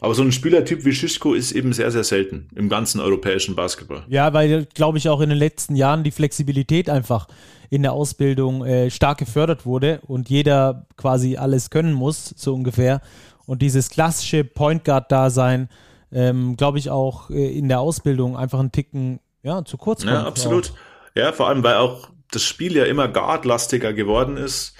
[0.00, 4.04] Aber so ein Spielertyp wie Schischko ist eben sehr, sehr selten im ganzen europäischen Basketball.
[4.08, 7.28] Ja, weil, glaube ich, auch in den letzten Jahren die Flexibilität einfach
[7.70, 13.00] in der Ausbildung äh, stark gefördert wurde und jeder quasi alles können muss, so ungefähr.
[13.46, 15.70] Und dieses klassische Point Guard-Dasein,
[16.12, 20.12] ähm, glaube ich, auch äh, in der Ausbildung einfach einen Ticken ja, zu kurz kommt.
[20.12, 20.72] Ja, absolut.
[20.72, 21.16] Auch.
[21.16, 24.74] Ja, vor allem, weil auch das Spiel ja immer guardlastiger geworden ist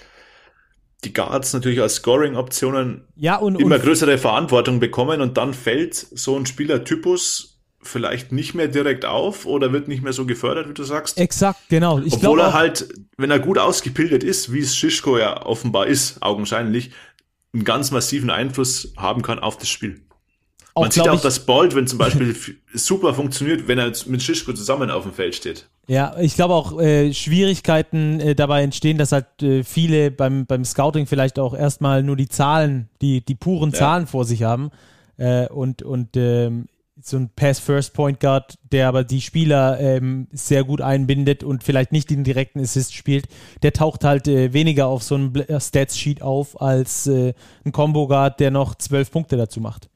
[1.05, 5.95] die Guards natürlich als Scoring-Optionen ja, und, immer und größere Verantwortung bekommen und dann fällt
[5.95, 7.57] so ein Spielertypus
[7.87, 11.19] vielleicht nicht mehr direkt auf oder wird nicht mehr so gefördert, wie du sagst.
[11.19, 12.01] Exakt, genau.
[12.01, 16.23] Ich Obwohl er halt, wenn er gut ausgebildet ist, wie es Schischko ja offenbar ist,
[16.23, 16.91] augenscheinlich,
[17.55, 20.03] einen ganz massiven Einfluss haben kann auf das Spiel.
[20.75, 22.37] Auch, Man sieht auch, dass Baldwin zum Beispiel
[22.75, 25.69] super funktioniert, wenn er mit Schischko zusammen auf dem Feld steht.
[25.89, 30.65] Ja, ich glaube auch äh, Schwierigkeiten äh, dabei entstehen, dass halt äh, viele beim, beim
[30.65, 33.79] Scouting vielleicht auch erstmal nur die Zahlen, die, die puren ja.
[33.79, 34.71] Zahlen vor sich haben.
[35.17, 36.67] Äh, und und ähm,
[37.01, 42.11] so ein Pass-First-Point Guard, der aber die Spieler ähm, sehr gut einbindet und vielleicht nicht
[42.11, 43.29] den direkten Assist spielt,
[43.63, 48.51] der taucht halt äh, weniger auf so einem Stats-Sheet auf als äh, ein Combo-Guard, der
[48.51, 49.89] noch zwölf Punkte dazu macht.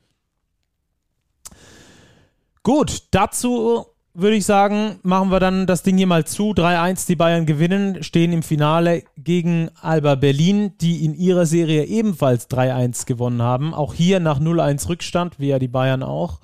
[2.62, 6.50] Gut, dazu würde ich sagen, machen wir dann das Ding hier mal zu.
[6.50, 12.50] 3-1, die Bayern gewinnen, stehen im Finale gegen Alba Berlin, die in ihrer Serie ebenfalls
[12.50, 13.72] 3-1 gewonnen haben.
[13.72, 16.40] Auch hier nach 0-1 Rückstand, wie ja die Bayern auch.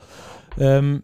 [0.58, 1.02] Ähm,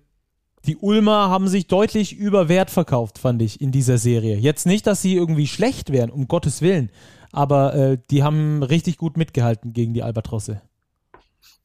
[0.67, 4.37] die Ulmer haben sich deutlich über Wert verkauft, fand ich, in dieser Serie.
[4.37, 6.91] Jetzt nicht, dass sie irgendwie schlecht wären, um Gottes Willen,
[7.33, 10.63] aber äh, die haben richtig gut mitgehalten gegen die Albatrosse.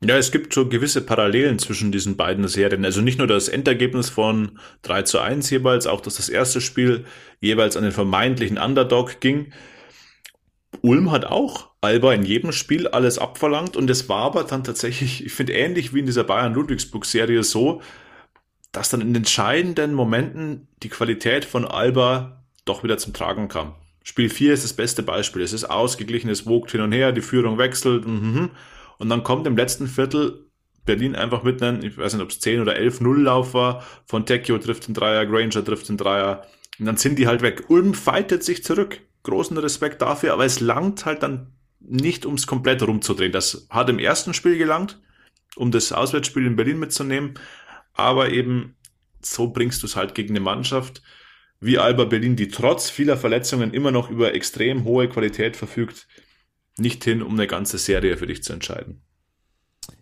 [0.04, 2.86] Ja, es gibt so gewisse Parallelen zwischen diesen beiden Serien.
[2.86, 7.06] Also nicht nur das Endergebnis von 3 zu 1 jeweils, auch dass das erste Spiel
[7.42, 9.52] jeweils an den vermeintlichen Underdog ging.
[10.82, 15.26] Ulm hat auch Alba in jedem Spiel alles abverlangt und es war aber dann tatsächlich,
[15.26, 17.82] ich finde ähnlich wie in dieser Bayern-Ludwigsburg-Serie so,
[18.72, 23.74] dass dann in entscheidenden Momenten die Qualität von Alba doch wieder zum Tragen kam.
[24.04, 25.42] Spiel 4 ist das beste Beispiel.
[25.42, 28.06] Es ist ausgeglichen, es wogt hin und her, die Führung wechselt.
[28.06, 28.52] Mhm.
[28.98, 30.48] Und dann kommt im letzten Viertel
[30.86, 34.26] Berlin einfach mit einem, ich weiß nicht, ob es 10 oder 11 Null-Lauf war, von
[34.26, 36.48] Tecchio trifft den Dreier, Granger trifft den Dreier.
[36.80, 37.66] Und dann sind die halt weg.
[37.70, 39.02] Ulm fightet sich zurück.
[39.24, 43.32] Großen Respekt dafür, aber es langt halt dann nicht, ums komplett rumzudrehen.
[43.32, 45.02] Das hat im ersten Spiel gelangt,
[45.56, 47.34] um das Auswärtsspiel in Berlin mitzunehmen.
[47.94, 48.76] Aber eben
[49.22, 51.02] so bringst du es halt gegen eine Mannschaft
[51.60, 56.08] wie Alba Berlin, die trotz vieler Verletzungen immer noch über extrem hohe Qualität verfügt,
[56.78, 59.02] nicht hin, um eine ganze Serie für dich zu entscheiden.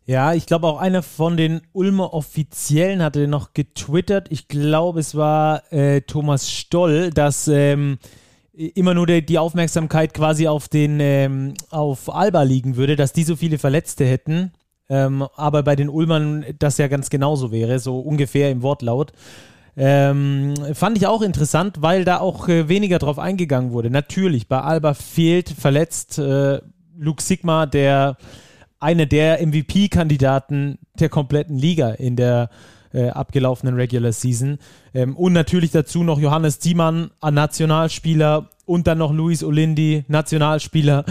[0.07, 4.27] Ja, ich glaube auch einer von den Ulmer Offiziellen hatte noch getwittert.
[4.29, 7.97] Ich glaube, es war äh, Thomas Stoll, dass ähm,
[8.53, 13.23] immer nur die, die, Aufmerksamkeit quasi auf den ähm, auf Alba liegen würde, dass die
[13.23, 14.51] so viele Verletzte hätten.
[14.89, 19.11] Ähm, aber bei den Ulmern das ja ganz genauso wäre, so ungefähr im Wortlaut.
[19.77, 23.89] Ähm, fand ich auch interessant, weil da auch äh, weniger drauf eingegangen wurde.
[23.89, 26.61] Natürlich, bei Alba fehlt verletzt äh,
[26.97, 28.17] Luke Sigma, der
[28.79, 32.49] eine der MVP-Kandidaten der kompletten Liga in der
[32.93, 34.59] äh, abgelaufenen Regular Season.
[34.93, 41.03] Ähm, und natürlich dazu noch Johannes Diemann, Nationalspieler und dann noch Luis Olindi, Nationalspieler.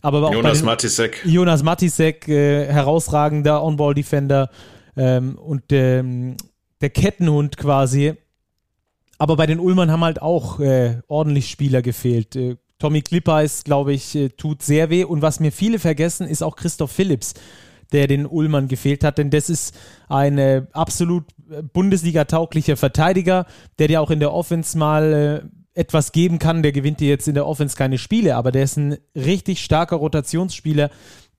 [0.00, 1.22] Aber auch Jonas Matisek.
[1.24, 4.50] Jonas Matisek, äh, herausragender On-Ball-Defender
[4.96, 6.36] ähm, und ähm,
[6.82, 8.14] der Kettenhund quasi.
[9.18, 12.36] Aber bei den Ulmern haben halt auch äh, ordentlich Spieler gefehlt.
[12.36, 15.04] Äh, Tommy Klipper ist, glaube ich, äh, tut sehr weh.
[15.04, 17.34] Und was mir viele vergessen, ist auch Christoph Phillips,
[17.92, 19.18] der den Ulmern gefehlt hat.
[19.18, 19.76] Denn das ist
[20.08, 23.46] ein äh, absolut äh, Bundesliga-tauglicher Verteidiger,
[23.78, 26.64] der dir auch in der Offense mal äh, etwas geben kann.
[26.64, 29.96] Der gewinnt dir jetzt in der Offense keine Spiele, aber der ist ein richtig starker
[29.96, 30.90] Rotationsspieler,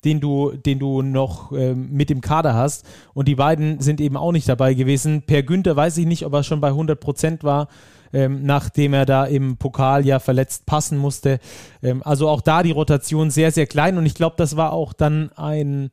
[0.05, 2.85] den du, den du noch ähm, mit im Kader hast.
[3.13, 5.23] Und die beiden sind eben auch nicht dabei gewesen.
[5.23, 7.67] Per Günther weiß ich nicht, ob er schon bei 100 Prozent war,
[8.11, 11.39] ähm, nachdem er da im Pokal ja verletzt passen musste.
[11.81, 13.97] Ähm, also auch da die Rotation sehr, sehr klein.
[13.97, 15.91] Und ich glaube, das war auch dann ein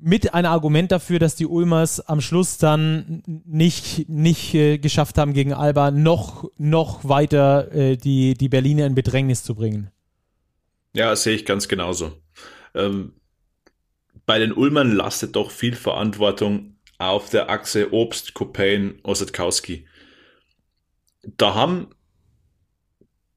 [0.00, 5.32] mit ein Argument dafür, dass die Ulmers am Schluss dann nicht, nicht äh, geschafft haben,
[5.32, 9.90] gegen Alba noch, noch weiter äh, die, die Berliner in Bedrängnis zu bringen.
[10.94, 12.12] Ja, sehe ich ganz genauso.
[12.74, 13.12] Ähm,
[14.26, 19.86] bei den Ulmern lastet doch viel Verantwortung auf der Achse Obst, Copain, Osetkowski.
[21.36, 21.88] Da haben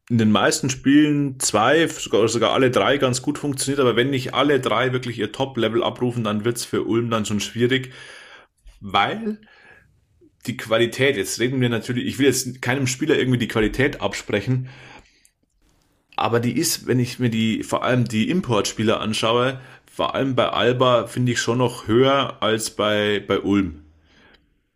[0.09, 4.33] in den meisten Spielen zwei, sogar, sogar alle drei ganz gut funktioniert, aber wenn nicht
[4.33, 7.93] alle drei wirklich ihr Top-Level abrufen, dann wird's für Ulm dann schon schwierig,
[8.81, 9.39] weil
[10.47, 14.67] die Qualität, jetzt reden wir natürlich, ich will jetzt keinem Spieler irgendwie die Qualität absprechen,
[16.21, 19.59] aber die ist, wenn ich mir die, vor allem die Importspieler anschaue,
[19.91, 23.81] vor allem bei Alba finde ich schon noch höher als bei, bei Ulm.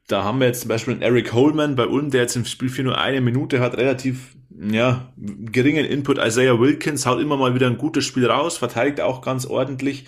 [0.08, 2.70] Da haben wir jetzt zum Beispiel einen Eric Holman bei Ulm, der jetzt im Spiel
[2.70, 6.18] 4 nur eine Minute hat, relativ ja, geringen Input.
[6.18, 10.06] Isaiah Wilkins haut immer mal wieder ein gutes Spiel raus, verteidigt auch ganz ordentlich,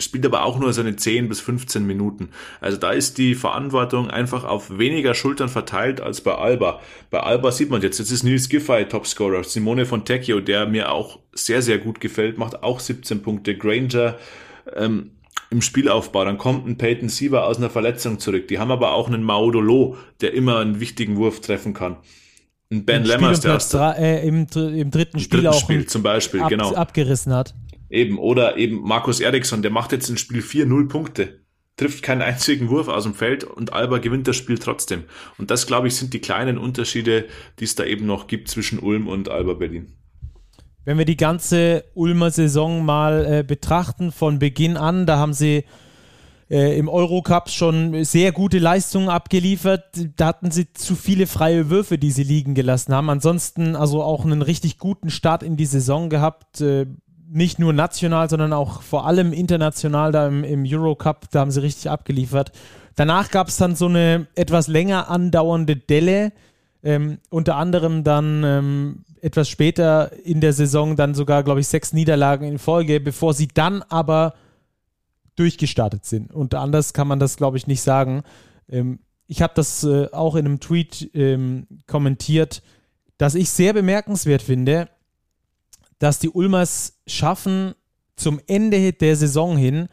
[0.00, 2.30] spielt aber auch nur seine 10 bis 15 Minuten.
[2.60, 6.80] Also da ist die Verantwortung einfach auf weniger Schultern verteilt als bei Alba.
[7.10, 11.18] Bei Alba sieht man jetzt, jetzt ist Nils Giffey Topscorer, Simone Fontecchio, der mir auch
[11.32, 14.16] sehr, sehr gut gefällt, macht auch 17 Punkte, Granger
[14.74, 15.10] ähm,
[15.50, 18.48] im Spielaufbau, dann kommt ein Peyton Siever aus einer Verletzung zurück.
[18.48, 21.96] Die haben aber auch einen Maudolo, der immer einen wichtigen Wurf treffen kann.
[22.70, 26.50] Ein Ben Lemmers, der drei, äh, im, im, dritten Spiel dritten Spiel zum Beispiel, ab,
[26.50, 26.74] genau.
[26.74, 27.54] abgerissen hat.
[27.90, 31.40] Eben, oder eben Markus Eriksson, der macht jetzt in Spiel 4 0 Punkte,
[31.76, 35.04] trifft keinen einzigen Wurf aus dem Feld und Alba gewinnt das Spiel trotzdem.
[35.38, 37.26] Und das, glaube ich, sind die kleinen Unterschiede,
[37.58, 39.94] die es da eben noch gibt zwischen Ulm und Alba Berlin.
[40.84, 45.64] Wenn wir die ganze Ulmer Saison mal äh, betrachten, von Beginn an, da haben sie
[46.50, 49.84] äh, im Eurocup schon sehr gute Leistungen abgeliefert.
[50.16, 53.10] Da hatten sie zu viele freie Würfe, die sie liegen gelassen haben.
[53.10, 56.60] Ansonsten also auch einen richtig guten Start in die Saison gehabt.
[56.62, 56.86] Äh,
[57.30, 61.62] nicht nur national, sondern auch vor allem international da im, im Eurocup, da haben sie
[61.62, 62.52] richtig abgeliefert.
[62.96, 66.32] Danach gab es dann so eine etwas länger andauernde Delle,
[66.82, 71.92] ähm, unter anderem dann ähm, etwas später in der Saison dann sogar, glaube ich, sechs
[71.92, 74.34] Niederlagen in Folge, bevor sie dann aber
[75.36, 76.32] durchgestartet sind.
[76.32, 78.22] Und anders kann man das, glaube ich, nicht sagen.
[78.68, 82.62] Ähm, ich habe das äh, auch in einem Tweet ähm, kommentiert,
[83.18, 84.88] dass ich sehr bemerkenswert finde,
[85.98, 87.74] dass die Ulmers schaffen,
[88.16, 89.88] zum Ende der Saison hin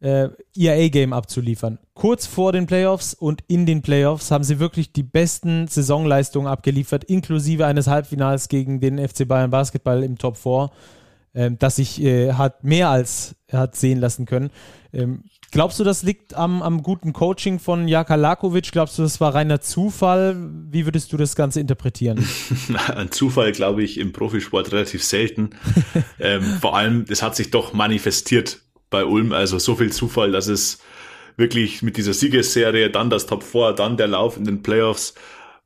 [0.00, 1.78] äh, ihr A-Game abzuliefern.
[1.94, 7.04] Kurz vor den Playoffs und in den Playoffs haben sie wirklich die besten Saisonleistungen abgeliefert,
[7.04, 10.70] inklusive eines Halbfinals gegen den FC Bayern Basketball im Top 4
[11.36, 14.50] ähm, das sich äh, hat mehr als hat sehen lassen können.
[14.92, 18.72] Ähm, glaubst du, das liegt am, am guten Coaching von Jaka Lakovic?
[18.72, 20.36] Glaubst du, das war reiner Zufall?
[20.70, 22.26] Wie würdest du das Ganze interpretieren?
[22.88, 25.50] Ein Zufall, glaube ich, im Profisport relativ selten.
[26.18, 29.32] ähm, vor allem, das hat sich doch manifestiert bei Ulm.
[29.32, 30.78] Also so viel Zufall, dass es
[31.36, 35.14] wirklich mit dieser Siegesserie, dann das Top 4, dann der Lauf in den Playoffs,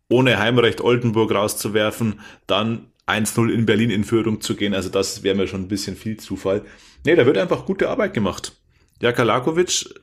[0.08, 4.74] ohne Heimrecht Oldenburg rauszuwerfen, dann 1-0 in Berlin in Führung zu gehen.
[4.74, 6.62] Also das wäre mir schon ein bisschen viel Zufall.
[7.04, 8.52] Nee, da wird einfach gute Arbeit gemacht.
[9.00, 9.94] Ja, Kalakovic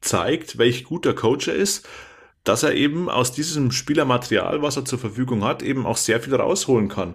[0.00, 1.88] zeigt, welch guter Coach er ist,
[2.44, 6.34] dass er eben aus diesem Spielermaterial, was er zur Verfügung hat, eben auch sehr viel
[6.34, 7.14] rausholen kann.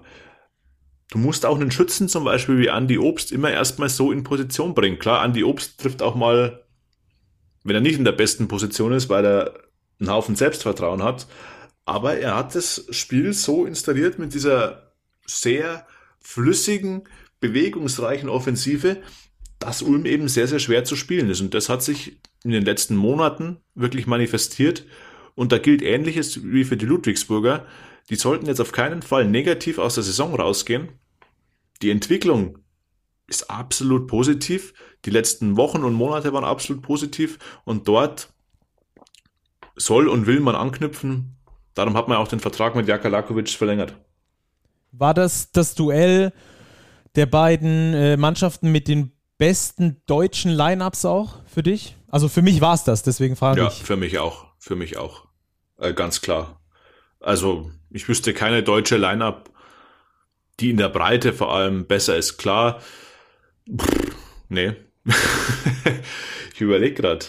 [1.11, 4.73] Du musst auch einen Schützen zum Beispiel wie Andy Obst immer erstmal so in Position
[4.73, 4.99] bringen.
[4.99, 6.63] Klar, Andy Obst trifft auch mal,
[7.63, 9.53] wenn er nicht in der besten Position ist, weil er
[9.99, 11.27] einen Haufen Selbstvertrauen hat.
[11.85, 14.84] Aber er hat das Spiel so installiert mit dieser
[15.25, 15.85] sehr
[16.19, 17.03] flüssigen,
[17.39, 19.01] bewegungsreichen Offensive,
[19.59, 21.41] dass Ulm eben sehr, sehr schwer zu spielen ist.
[21.41, 24.85] Und das hat sich in den letzten Monaten wirklich manifestiert.
[25.33, 27.65] Und da gilt Ähnliches wie für die Ludwigsburger.
[28.09, 30.89] Die sollten jetzt auf keinen Fall negativ aus der Saison rausgehen.
[31.81, 32.59] Die Entwicklung
[33.27, 34.73] ist absolut positiv.
[35.05, 37.39] Die letzten Wochen und Monate waren absolut positiv.
[37.63, 38.33] Und dort
[39.75, 41.37] soll und will man anknüpfen.
[41.73, 43.97] Darum hat man auch den Vertrag mit Jaka Lakovic verlängert.
[44.97, 46.31] War das das Duell
[47.15, 51.95] der beiden äh, Mannschaften mit den besten deutschen Lineups auch für dich?
[52.07, 53.79] Also für mich war es das, deswegen frage ja, ich.
[53.79, 54.45] Ja, für mich auch.
[54.57, 55.27] Für mich auch.
[55.77, 56.61] Äh, ganz klar.
[57.19, 59.49] Also ich wüsste keine deutsche Lineup,
[60.59, 62.37] die in der Breite vor allem besser ist.
[62.37, 62.81] Klar.
[63.69, 64.15] Pff,
[64.49, 64.75] nee.
[66.53, 67.25] ich überlege gerade.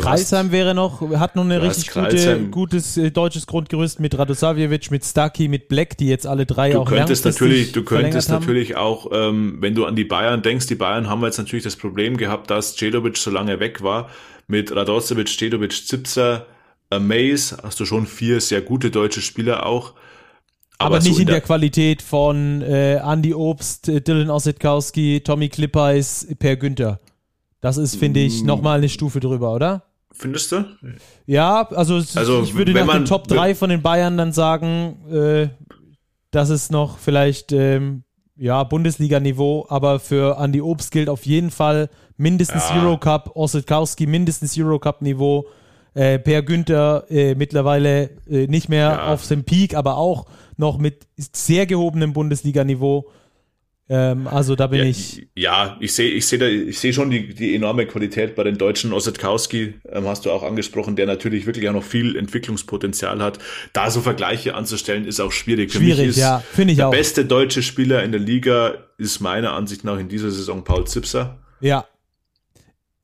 [0.00, 5.04] Kreisheim wäre noch, hat noch eine richtig gute, gutes äh, deutsches Grundgerüst mit Radosavjevic, mit
[5.04, 9.10] Staki, mit Black, die jetzt alle drei du auch könntest natürlich, Du könntest natürlich auch,
[9.12, 12.50] ähm, wenn du an die Bayern denkst, die Bayern haben jetzt natürlich das Problem gehabt,
[12.50, 14.08] dass Cedovic so lange weg war.
[14.46, 16.46] Mit Radosevic, Cedovic, Zipser,
[16.98, 19.94] Maze hast du schon vier sehr gute deutsche Spieler auch.
[20.78, 25.20] Aber, aber nicht so in, der, der, Qualität von äh, Andy Obst, äh, Dylan Ossetkowski,
[25.22, 27.00] Tommy Klippers, Per Günther.
[27.60, 28.46] Das ist, finde ich, mm.
[28.46, 29.89] nochmal eine Stufe drüber, oder?
[30.20, 30.66] Findest du?
[31.24, 34.98] Ja, also, also ich würde nach man, den Top 3 von den Bayern dann sagen,
[35.10, 35.48] äh,
[36.30, 38.04] dass es noch vielleicht ähm,
[38.36, 42.82] ja, Bundesliga-Niveau, aber für Andy Obst gilt auf jeden Fall mindestens ja.
[42.82, 45.46] Eurocup, Ossetkowski mindestens Eurocup-Niveau,
[45.94, 49.06] äh, Per Günther äh, mittlerweile äh, nicht mehr ja.
[49.14, 50.26] auf dem Peak, aber auch
[50.58, 53.10] noch mit sehr gehobenem Bundesliga-Niveau.
[53.92, 55.26] Ähm, also da bin ja, ich.
[55.34, 58.92] Ja, ich sehe ich sehe ich sehe schon die, die enorme Qualität bei den Deutschen.
[58.92, 63.40] Ossetkowski ähm, hast du auch angesprochen, der natürlich wirklich auch noch viel Entwicklungspotenzial hat.
[63.72, 65.72] Da so Vergleiche anzustellen, ist auch schwierig.
[65.72, 66.92] Für schwierig, mich ist ja, finde ich der auch.
[66.92, 70.86] Der beste deutsche Spieler in der Liga ist meiner Ansicht nach in dieser Saison Paul
[70.86, 71.38] Zipser.
[71.60, 71.84] Ja,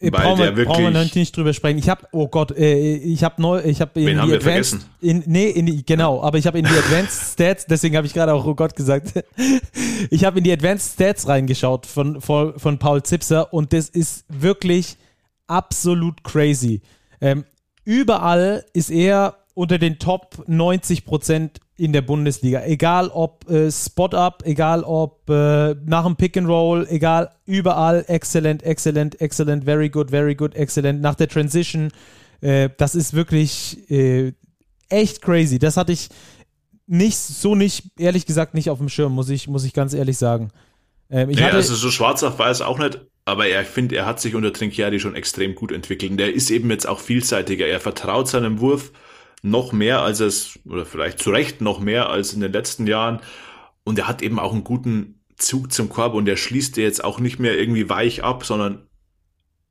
[0.00, 1.78] weil brauchen, wir, brauchen wir noch nicht drüber sprechen.
[1.78, 5.22] Ich habe, oh Gott, äh, ich habe neu, ich habe in Wen die Advanced, in,
[5.26, 8.34] nee, in die, genau, aber ich habe in die Advanced Stats, deswegen habe ich gerade
[8.34, 9.24] auch oh Gott gesagt.
[10.10, 14.26] ich habe in die Advanced Stats reingeschaut von, von, von Paul Zipser und das ist
[14.28, 14.98] wirklich
[15.46, 16.82] absolut crazy.
[17.22, 17.44] Ähm,
[17.84, 22.64] überall ist er unter den Top 90 Prozent in der Bundesliga.
[22.64, 28.62] Egal ob äh, Spot-Up, egal ob äh, nach dem Pick and Roll, egal überall excellent,
[28.62, 31.02] excellent, excellent, very good, very good, excellent.
[31.02, 31.90] Nach der Transition,
[32.40, 34.32] äh, das ist wirklich äh,
[34.88, 35.58] echt crazy.
[35.58, 36.08] Das hatte ich
[36.86, 40.16] nicht so nicht, ehrlich gesagt, nicht auf dem Schirm, muss ich, muss ich ganz ehrlich
[40.16, 40.50] sagen.
[41.10, 44.06] Ähm, ich ja, hatte, also so schwarz auf weiß auch nicht, aber er finde, er
[44.06, 46.18] hat sich unter Trinchieri schon extrem gut entwickelt.
[46.18, 47.66] Der ist eben jetzt auch vielseitiger.
[47.66, 48.92] Er vertraut seinem Wurf
[49.50, 53.20] noch mehr als es, oder vielleicht zu Recht noch mehr als in den letzten Jahren.
[53.84, 57.20] Und er hat eben auch einen guten Zug zum Korb und er schließt jetzt auch
[57.20, 58.86] nicht mehr irgendwie weich ab, sondern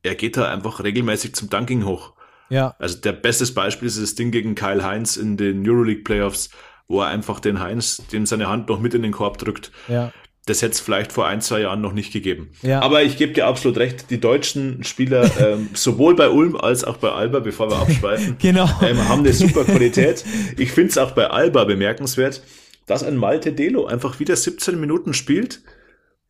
[0.03, 2.13] er geht da einfach regelmäßig zum Dunking hoch.
[2.49, 2.75] Ja.
[2.79, 6.51] Also der bestes Beispiel ist das Ding gegen Kyle Heinz in den Euroleague Playoffs,
[6.87, 9.71] wo er einfach den Heinz, dem seine Hand noch mit in den Korb drückt.
[9.87, 10.13] Ja
[10.45, 12.51] das hätte es vielleicht vor ein, zwei Jahren noch nicht gegeben.
[12.61, 12.81] Ja.
[12.81, 16.97] Aber ich gebe dir absolut recht, die deutschen Spieler, ähm, sowohl bei Ulm als auch
[16.97, 18.69] bei Alba, bevor wir abschweifen, genau.
[18.81, 20.23] ähm, haben eine super Qualität.
[20.57, 22.43] Ich finde es auch bei Alba bemerkenswert,
[22.85, 25.63] dass ein Malte Delo einfach wieder 17 Minuten spielt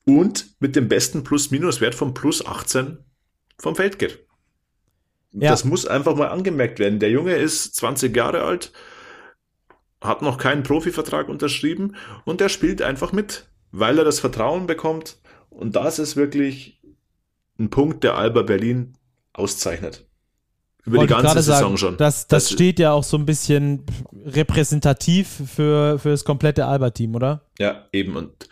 [0.05, 2.99] und mit dem besten Plus-Minus-Wert von plus 18
[3.59, 4.25] vom Feld geht.
[5.33, 5.49] Ja.
[5.49, 6.99] Das muss einfach mal angemerkt werden.
[6.99, 8.71] Der Junge ist 20 Jahre alt,
[9.99, 13.49] hat noch keinen Profivertrag unterschrieben und der spielt einfach mit
[13.79, 15.17] weil er das Vertrauen bekommt.
[15.49, 16.81] Und das ist wirklich
[17.59, 18.97] ein Punkt, der Alba Berlin
[19.33, 20.07] auszeichnet.
[20.85, 21.97] Über Wollte die ganze Saison sagen, schon.
[21.97, 23.85] Das, das, das, steht ja auch so ein bisschen
[24.25, 27.45] repräsentativ für, für das komplette Alba-Team, oder?
[27.59, 28.15] Ja, eben.
[28.15, 28.47] Und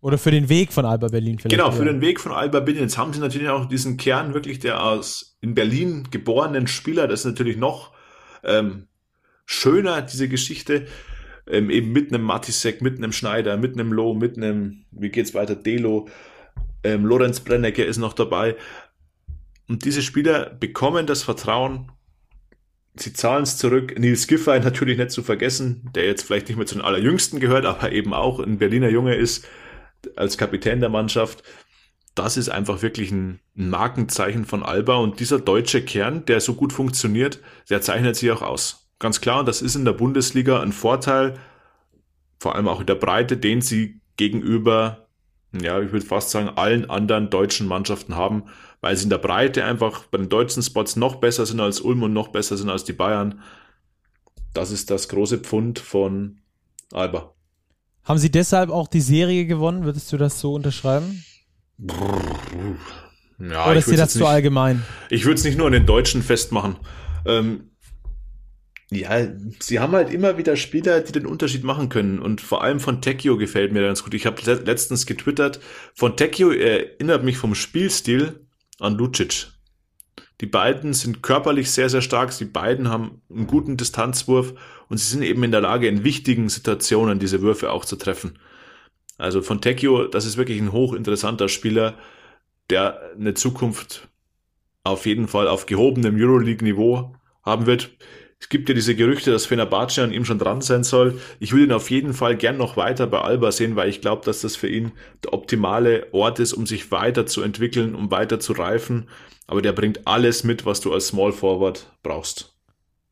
[0.00, 1.56] oder für den Weg von Alba Berlin vielleicht.
[1.56, 2.82] Genau, für den Weg von Alba Berlin.
[2.82, 7.08] Jetzt haben sie natürlich auch diesen Kern wirklich der aus in Berlin geborenen Spieler.
[7.08, 7.92] Das ist natürlich noch
[8.42, 8.88] ähm,
[9.46, 10.86] schöner, diese Geschichte
[11.48, 15.34] ähm, eben mit einem Matisek, mit einem Schneider, mit einem Loh, mit einem, wie geht's
[15.34, 16.08] weiter, Delo,
[16.82, 18.56] ähm, Lorenz Brennecke ist noch dabei.
[19.68, 21.90] Und diese Spieler bekommen das Vertrauen,
[22.96, 23.98] sie zahlen es zurück.
[23.98, 27.64] Nils Giffey natürlich nicht zu vergessen, der jetzt vielleicht nicht mehr zu den allerjüngsten gehört,
[27.64, 29.46] aber eben auch ein Berliner Junge ist,
[30.16, 31.42] als Kapitän der Mannschaft.
[32.14, 36.72] Das ist einfach wirklich ein Markenzeichen von Alba und dieser deutsche Kern, der so gut
[36.72, 38.83] funktioniert, der zeichnet sich auch aus.
[39.04, 41.38] Ganz klar, das ist in der Bundesliga ein Vorteil,
[42.38, 45.08] vor allem auch in der Breite, den sie gegenüber,
[45.52, 48.44] ja, ich würde fast sagen, allen anderen deutschen Mannschaften haben,
[48.80, 52.02] weil sie in der Breite einfach bei den deutschen Spots noch besser sind als Ulm
[52.02, 53.42] und noch besser sind als die Bayern.
[54.54, 56.40] Das ist das große Pfund von
[56.90, 57.34] Alba.
[58.04, 59.84] Haben sie deshalb auch die Serie gewonnen?
[59.84, 61.22] Würdest du das so unterschreiben?
[63.38, 64.82] Ja, Oder ist dir das zu allgemein?
[65.10, 66.76] Ich würde es nicht nur an den Deutschen festmachen.
[67.26, 67.68] Ähm,
[68.90, 69.26] ja,
[69.60, 72.18] sie haben halt immer wieder Spieler, die den Unterschied machen können.
[72.18, 74.14] Und vor allem von Tekio gefällt mir ganz gut.
[74.14, 75.60] Ich habe letztens getwittert,
[75.94, 78.46] von Tekio erinnert mich vom Spielstil
[78.78, 79.48] an Lucic.
[80.40, 82.36] Die beiden sind körperlich sehr, sehr stark.
[82.36, 84.54] Die beiden haben einen guten Distanzwurf
[84.88, 88.38] und sie sind eben in der Lage, in wichtigen Situationen diese Würfe auch zu treffen.
[89.16, 91.94] Also von Tekio, das ist wirklich ein hochinteressanter Spieler,
[92.70, 94.08] der eine Zukunft
[94.82, 97.96] auf jeden Fall auf gehobenem Euroleague-Niveau haben wird.
[98.44, 101.18] Es gibt ja diese Gerüchte, dass Fenerbahce an ihm schon dran sein soll.
[101.40, 104.22] Ich würde ihn auf jeden Fall gern noch weiter bei Alba sehen, weil ich glaube,
[104.26, 104.92] dass das für ihn
[105.24, 109.08] der optimale Ort ist, um sich weiterzuentwickeln, um weiter zu reifen.
[109.46, 112.52] Aber der bringt alles mit, was du als Small Forward brauchst.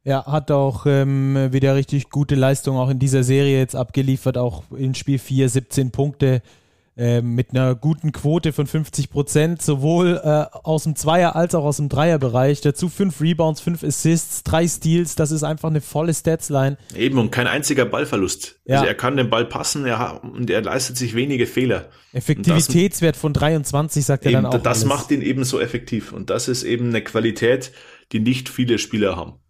[0.04, 4.64] Ja, hat auch ähm, wieder richtig gute Leistung auch in dieser Serie jetzt abgeliefert, auch
[4.76, 6.42] in Spiel 4 17 Punkte,
[7.02, 11.64] ähm, mit einer guten Quote von 50 Prozent, sowohl äh, aus dem Zweier- als auch
[11.64, 12.60] aus dem Dreierbereich.
[12.60, 15.16] Dazu fünf Rebounds, fünf Assists, drei Steals.
[15.16, 16.78] Das ist einfach eine volle Statsline.
[16.94, 18.60] Eben und kein einziger Ballverlust.
[18.66, 18.76] Ja.
[18.76, 21.88] Also er kann den Ball passen er, und er leistet sich wenige Fehler.
[22.12, 24.52] Effektivitätswert von 23, sagt er dann auch.
[24.52, 24.84] Das alles.
[24.84, 27.72] macht ihn eben so effektiv und das ist eben eine Qualität,
[28.12, 29.40] die nicht viele Spieler haben.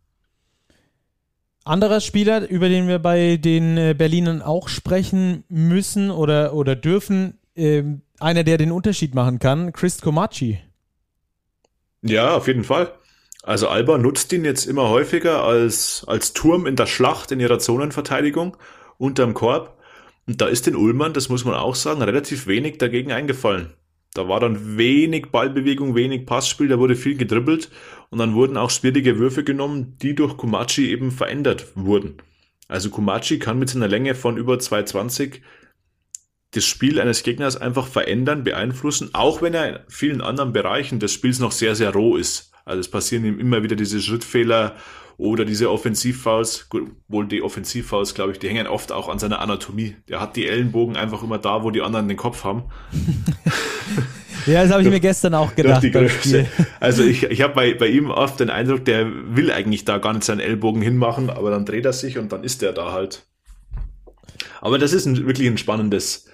[1.65, 7.39] Anderer Spieler, über den wir bei den äh, Berlinern auch sprechen müssen oder, oder dürfen,
[7.57, 10.61] ähm, einer, der den Unterschied machen kann, Chris Komachi.
[12.03, 12.93] Ja, auf jeden Fall.
[13.43, 17.59] Also Alba nutzt ihn jetzt immer häufiger als, als Turm in der Schlacht in ihrer
[17.59, 18.57] Zonenverteidigung
[18.99, 19.79] unterm Korb.
[20.27, 23.73] Und da ist den Ullmann, das muss man auch sagen, relativ wenig dagegen eingefallen.
[24.15, 27.71] Da war dann wenig Ballbewegung, wenig Passspiel, da wurde viel gedribbelt
[28.11, 32.19] und dann wurden auch schwierige Würfe genommen, die durch Kumachi eben verändert wurden.
[32.69, 35.43] Also Kumachi kann mit seiner Länge von über 220
[36.53, 41.13] das Spiel eines Gegners einfach verändern, beeinflussen, auch wenn er in vielen anderen Bereichen des
[41.13, 42.53] Spiels noch sehr, sehr roh ist.
[42.65, 44.77] Also es passieren ihm immer wieder diese Schrittfehler
[45.17, 46.69] oder diese Offensivfouls,
[47.09, 49.97] wohl die Offensivfouls, glaube ich, die hängen oft auch an seiner Anatomie.
[50.09, 52.65] Der hat die Ellenbogen einfach immer da, wo die anderen den Kopf haben.
[54.47, 55.83] ja, das habe ich mir gestern auch gedacht.
[56.81, 60.13] Also ich, ich habe bei, bei ihm oft den Eindruck, der will eigentlich da gar
[60.13, 63.25] nicht seinen Ellbogen hinmachen, aber dann dreht er sich und dann ist er da halt.
[64.61, 66.27] Aber das ist ein, wirklich ein spannendes,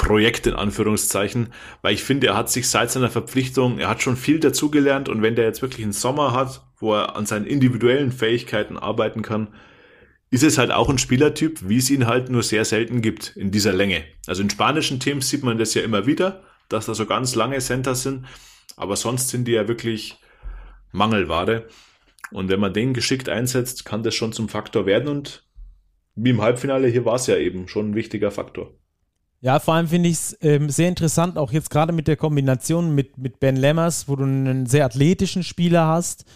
[0.00, 4.16] Projekt in Anführungszeichen, weil ich finde, er hat sich seit seiner Verpflichtung, er hat schon
[4.16, 8.10] viel dazugelernt und wenn der jetzt wirklich einen Sommer hat, wo er an seinen individuellen
[8.10, 9.48] Fähigkeiten arbeiten kann,
[10.30, 13.50] ist es halt auch ein Spielertyp, wie es ihn halt nur sehr selten gibt in
[13.50, 14.02] dieser Länge.
[14.26, 17.58] Also in spanischen Teams sieht man das ja immer wieder, dass da so ganz lange
[17.58, 18.24] Center sind,
[18.78, 20.18] aber sonst sind die ja wirklich
[20.92, 21.68] Mangelware.
[22.32, 25.44] Und wenn man den geschickt einsetzt, kann das schon zum Faktor werden und
[26.14, 28.79] wie im Halbfinale hier war es ja eben schon ein wichtiger Faktor.
[29.42, 32.94] Ja, vor allem finde ich es ähm, sehr interessant, auch jetzt gerade mit der Kombination
[32.94, 36.26] mit, mit Ben Lemmers, wo du einen sehr athletischen Spieler hast,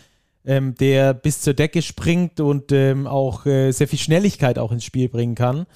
[0.47, 4.85] ähm, der bis zur Decke springt und ähm, auch äh, sehr viel Schnelligkeit auch ins
[4.85, 5.67] Spiel bringen kann.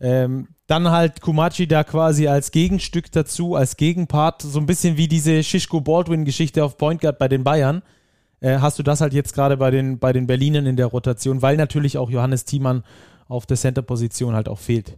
[0.00, 5.06] Ähm, dann halt Kumachi da quasi als Gegenstück dazu, als Gegenpart, so ein bisschen wie
[5.08, 7.82] diese Shishko Baldwin-Geschichte auf Point Guard bei den Bayern.
[8.40, 11.40] Äh, hast du das halt jetzt gerade bei den, bei den Berlinern in der Rotation,
[11.40, 12.82] weil natürlich auch Johannes Thiemann
[13.28, 14.96] auf der Center-Position halt auch fehlt.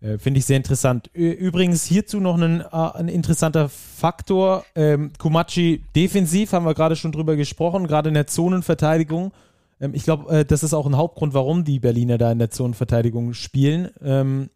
[0.00, 1.10] Äh, Finde ich sehr interessant.
[1.12, 4.64] Übrigens hierzu noch ein, äh, ein interessanter Faktor.
[4.74, 9.32] Ähm, Kumachi defensiv, haben wir gerade schon drüber gesprochen, gerade in der Zonenverteidigung.
[9.80, 12.50] Ähm, ich glaube, äh, das ist auch ein Hauptgrund, warum die Berliner da in der
[12.50, 13.90] Zonenverteidigung spielen.
[14.02, 14.50] Ähm,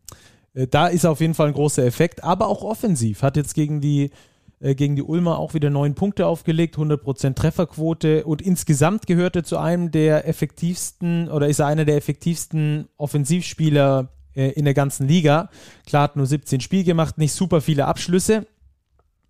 [0.55, 3.23] äh, da ist auf jeden Fall ein großer Effekt, aber auch offensiv.
[3.23, 4.11] Hat jetzt gegen die,
[4.61, 9.59] äh, gegen die Ulmer auch wieder neun Punkte aufgelegt, 100% Trefferquote und insgesamt gehörte zu
[9.59, 15.51] einem der effektivsten oder ist er einer der effektivsten Offensivspieler äh, in der ganzen Liga.
[15.87, 18.47] Klar hat nur 17 Spiele gemacht, nicht super viele Abschlüsse,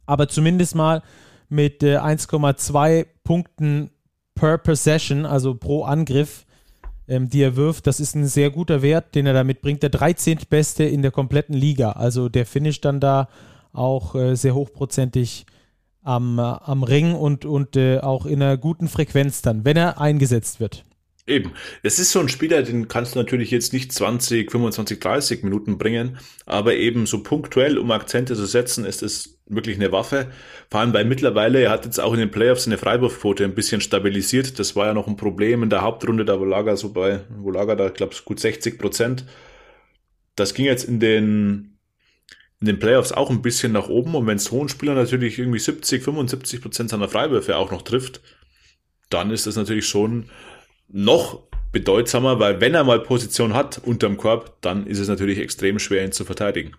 [0.07, 1.03] aber zumindest mal
[1.49, 3.91] mit äh, 1,2 Punkten
[4.35, 6.45] per Possession, also pro Angriff,
[7.09, 7.87] ähm, die er wirft.
[7.87, 9.83] Das ist ein sehr guter Wert, den er damit bringt.
[9.83, 10.41] Der 13.
[10.49, 11.93] Beste in der kompletten Liga.
[11.93, 13.29] Also der finisht dann da
[13.73, 15.47] auch äh, sehr hochprozentig
[16.03, 20.01] am, äh, am Ring und, und äh, auch in einer guten Frequenz dann, wenn er
[20.01, 20.85] eingesetzt wird.
[21.27, 21.53] Eben.
[21.83, 25.79] Es ist so ein Spieler, den kannst du natürlich jetzt nicht 20, 25, 30 Minuten
[25.79, 30.31] bringen, aber eben so punktuell, um Akzente zu setzen, ist es wirklich eine Waffe.
[30.71, 33.81] Vor allem weil mittlerweile, er hat jetzt auch in den Playoffs eine Freiwurfquote ein bisschen
[33.81, 34.59] stabilisiert.
[34.59, 37.51] Das war ja noch ein Problem in der Hauptrunde, da wo Lager so bei, wo
[37.51, 39.25] Lager da, glaube ich, gut 60 Prozent.
[40.37, 41.79] Das ging jetzt in den,
[42.61, 45.59] in den Playoffs auch ein bisschen nach oben und wenn so ein Spieler natürlich irgendwie
[45.59, 48.21] 70, 75 Prozent seiner Freiwürfe auch noch trifft,
[49.09, 50.29] dann ist das natürlich schon
[50.89, 55.79] noch bedeutsamer, weil wenn er mal Position hat unterm Korb, dann ist es natürlich extrem
[55.79, 56.73] schwer, ihn zu verteidigen.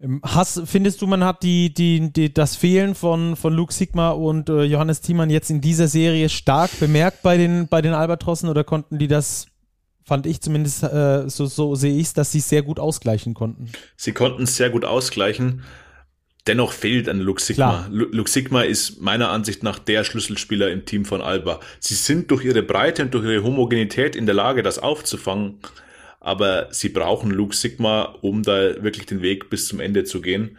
[0.00, 4.10] Ähm, Hast, findest du, man hat die, die, die, das Fehlen von, von Luke Sigma
[4.10, 8.48] und äh, Johannes Thiemann jetzt in dieser Serie stark bemerkt bei den, bei den Albatrossen
[8.48, 9.46] oder konnten die das,
[10.04, 13.70] fand ich zumindest, äh, so, so sehe ich es, dass sie sehr gut ausgleichen konnten?
[13.96, 15.62] Sie konnten es sehr gut ausgleichen.
[16.48, 17.86] Dennoch fehlt ein Lux Sigma.
[17.90, 21.60] Lux Sigma ist meiner Ansicht nach der Schlüsselspieler im Team von Alba.
[21.78, 25.60] Sie sind durch ihre Breite und durch ihre Homogenität in der Lage, das aufzufangen,
[26.18, 30.58] aber sie brauchen Lux Sigma, um da wirklich den Weg bis zum Ende zu gehen.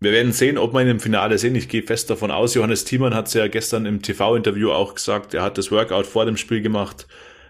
[0.00, 1.56] Wir werden sehen, ob wir ihn im Finale sehen.
[1.56, 2.54] Ich gehe fest davon aus.
[2.54, 5.34] Johannes Thiemann hat es ja gestern im TV-Interview auch gesagt.
[5.34, 7.08] Er hat das Workout vor dem Spiel gemacht.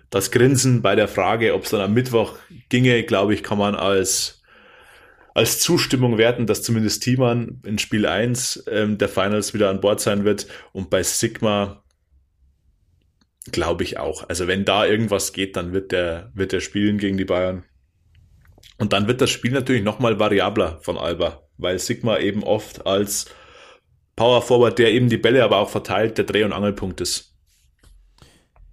[0.09, 2.39] Das Grinsen bei der Frage, ob es dann am Mittwoch
[2.70, 4.38] ginge, glaube ich, kann man als
[5.39, 10.01] als Zustimmung werten, dass zumindest Thiemann in Spiel 1 ähm, der Finals wieder an Bord
[10.01, 10.49] sein wird.
[10.72, 11.84] Und bei Sigma
[13.53, 14.28] glaube ich auch.
[14.28, 17.62] Also wenn da irgendwas geht, dann wird der, wird der spielen gegen die Bayern.
[18.78, 23.26] Und dann wird das Spiel natürlich nochmal variabler von Alba, weil Sigma eben oft als
[24.16, 27.36] Power Forward, der eben die Bälle aber auch verteilt, der Dreh- und Angelpunkt ist.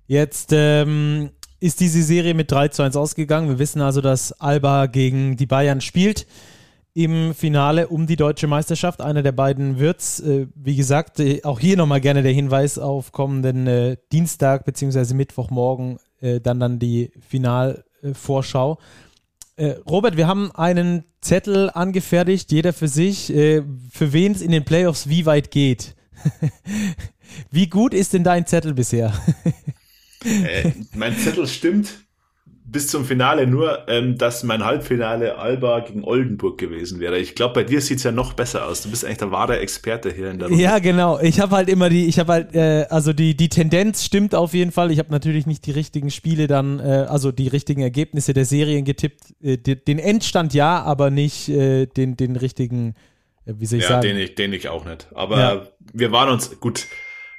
[0.08, 3.50] Jetzt ähm, ist diese Serie mit 3 zu 1 ausgegangen.
[3.50, 6.26] Wir wissen also, dass Alba gegen die Bayern spielt
[6.96, 9.02] im Finale um die deutsche Meisterschaft.
[9.02, 10.22] Einer der beiden wird's.
[10.22, 15.14] Äh, wie gesagt, äh, auch hier nochmal gerne der Hinweis auf kommenden äh, Dienstag bzw.
[15.14, 18.80] Mittwochmorgen äh, dann dann die Finalvorschau.
[19.58, 24.52] Äh, Robert, wir haben einen Zettel angefertigt, jeder für sich, äh, für wen es in
[24.52, 25.96] den Playoffs wie weit geht.
[27.52, 29.14] wie gut ist denn dein Zettel bisher?
[30.94, 32.05] mein Zettel stimmt
[32.76, 37.18] bis zum Finale nur, ähm, dass mein Halbfinale Alba gegen Oldenburg gewesen wäre.
[37.18, 38.82] Ich glaube, bei dir sieht's ja noch besser aus.
[38.82, 40.62] Du bist eigentlich der wahre Experte hier in der Runde.
[40.62, 41.18] Ja, genau.
[41.22, 44.54] Ich habe halt immer die, ich habe halt, äh, also die, die Tendenz stimmt auf
[44.54, 44.92] jeden Fall.
[44.92, 48.84] Ich habe natürlich nicht die richtigen Spiele dann, äh, also die richtigen Ergebnisse der Serien
[48.84, 49.22] getippt.
[49.42, 52.96] Äh, den Endstand ja, aber nicht äh, den, den richtigen,
[53.46, 54.02] äh, wie soll ich ja, sagen?
[54.02, 55.08] Den ich, den ich auch nicht.
[55.14, 55.68] Aber ja.
[55.94, 56.88] wir waren uns, gut,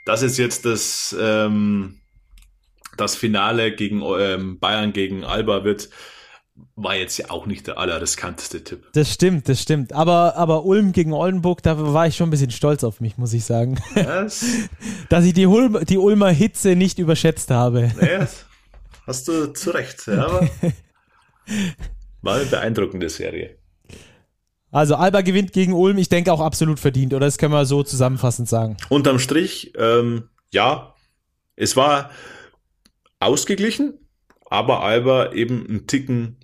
[0.06, 1.96] das ist jetzt das, ähm,
[2.96, 5.88] das Finale gegen ähm, Bayern gegen Alba wird,
[6.74, 8.86] war jetzt ja auch nicht der allerriskanteste Tipp.
[8.92, 9.92] Das stimmt, das stimmt.
[9.92, 13.32] Aber, aber Ulm gegen Oldenburg, da war ich schon ein bisschen stolz auf mich, muss
[13.32, 13.80] ich sagen.
[13.94, 14.44] Yes.
[15.08, 17.92] Dass ich die, Ulm, die Ulmer Hitze nicht überschätzt habe.
[18.00, 18.26] Ja,
[19.06, 20.06] hast du zu Recht.
[20.06, 20.48] Ja, aber
[22.22, 23.56] war eine beeindruckende Serie.
[24.70, 27.82] Also Alba gewinnt gegen Ulm, ich denke auch absolut verdient, oder das können wir so
[27.82, 28.76] zusammenfassend sagen.
[28.90, 30.94] Unterm Strich, ähm, ja,
[31.54, 32.10] es war
[33.20, 33.94] ausgeglichen,
[34.48, 36.36] aber Alba eben einen Ticken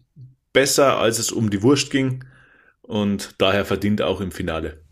[0.52, 2.24] besser, als es um die Wurst ging
[2.82, 4.82] und daher verdient auch im Finale.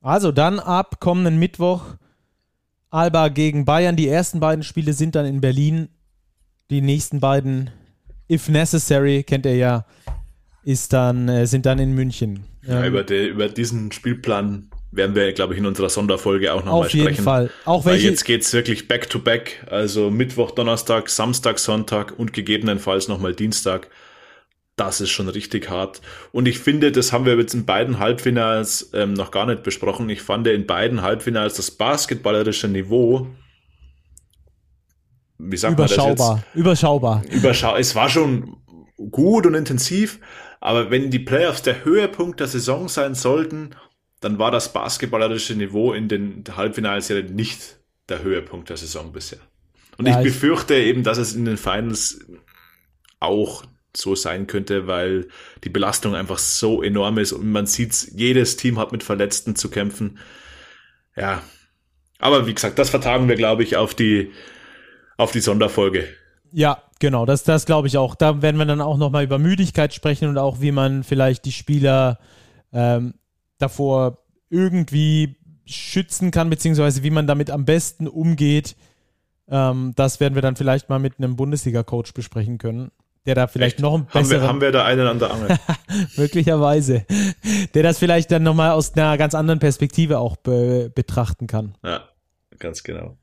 [0.00, 1.96] Also dann ab kommenden Mittwoch
[2.90, 3.96] Alba gegen Bayern.
[3.96, 5.88] Die ersten beiden Spiele sind dann in Berlin.
[6.70, 7.70] Die nächsten beiden,
[8.30, 9.86] if necessary, kennt ihr ja,
[10.62, 12.44] ist dann, äh, sind dann in München.
[12.62, 16.88] Ja, über, die, über diesen Spielplan werden wir, glaube ich, in unserer Sonderfolge auch nochmal
[16.88, 17.02] sprechen.
[17.02, 17.50] Auf jeden Fall.
[17.64, 22.32] Auch welche Weil jetzt geht's wirklich back to back, also Mittwoch, Donnerstag, Samstag, Sonntag und
[22.32, 23.88] gegebenenfalls nochmal Dienstag.
[24.76, 26.00] Das ist schon richtig hart.
[26.30, 30.08] Und ich finde, das haben wir jetzt in beiden Halbfinals ähm, noch gar nicht besprochen.
[30.08, 33.28] Ich fand in beiden Halbfinals das basketballerische Niveau
[35.38, 36.06] wie sagt Überschaubar.
[36.06, 36.54] man das jetzt?
[36.54, 37.22] Überschaubar.
[37.30, 37.78] Überschaubar.
[37.78, 38.56] Es war schon
[39.10, 40.18] gut und intensiv,
[40.60, 43.70] aber wenn die Playoffs der Höhepunkt der Saison sein sollten
[44.20, 49.38] dann war das basketballerische Niveau in den Halbfinalserien nicht der Höhepunkt der Saison bisher.
[49.96, 52.20] Und ja, ich befürchte eben, dass es in den Finals
[53.20, 53.64] auch
[53.96, 55.28] so sein könnte, weil
[55.64, 59.70] die Belastung einfach so enorm ist und man sieht, jedes Team hat mit Verletzten zu
[59.70, 60.18] kämpfen.
[61.16, 61.42] Ja,
[62.18, 64.32] aber wie gesagt, das vertagen wir, glaube ich, auf die,
[65.16, 66.08] auf die Sonderfolge.
[66.52, 68.14] Ja, genau, das, das glaube ich auch.
[68.14, 71.52] Da werden wir dann auch nochmal über Müdigkeit sprechen und auch, wie man vielleicht die
[71.52, 72.18] Spieler
[72.72, 73.14] ähm,
[73.58, 74.18] davor
[74.50, 75.36] irgendwie
[75.66, 78.76] schützen kann, beziehungsweise wie man damit am besten umgeht.
[79.50, 82.90] Ähm, das werden wir dann vielleicht mal mit einem Bundesliga-Coach besprechen können,
[83.26, 83.82] der da vielleicht Echt?
[83.82, 84.24] noch ein besseren...
[84.24, 85.58] Haben wir, haben wir da einen an der Angel?
[86.16, 87.04] Möglicherweise.
[87.74, 91.76] Der das vielleicht dann nochmal aus einer ganz anderen Perspektive auch be betrachten kann.
[91.84, 92.08] Ja,
[92.58, 93.16] ganz genau.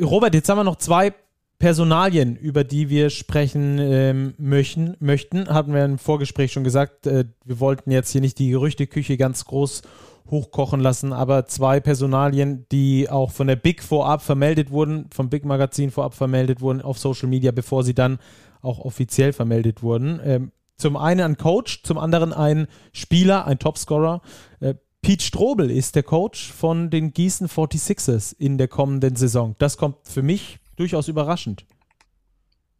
[0.00, 1.12] Robert, jetzt haben wir noch zwei
[1.58, 7.24] Personalien, über die wir sprechen ähm, möchten, möchten, hatten wir im Vorgespräch schon gesagt, äh,
[7.44, 9.82] wir wollten jetzt hier nicht die Gerüchteküche ganz groß
[10.30, 15.44] hochkochen lassen, aber zwei Personalien, die auch von der Big vorab vermeldet wurden, vom Big
[15.44, 18.18] Magazin vorab vermeldet wurden auf Social Media, bevor sie dann
[18.60, 20.20] auch offiziell vermeldet wurden.
[20.22, 24.20] Ähm, zum einen ein Coach, zum anderen ein Spieler, ein Topscorer.
[24.60, 29.56] Äh, Pete Strobel ist der Coach von den Gießen 46ers in der kommenden Saison.
[29.58, 31.66] Das kommt für mich durchaus überraschend.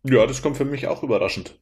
[0.05, 1.59] Ja, das kommt für mich auch überraschend.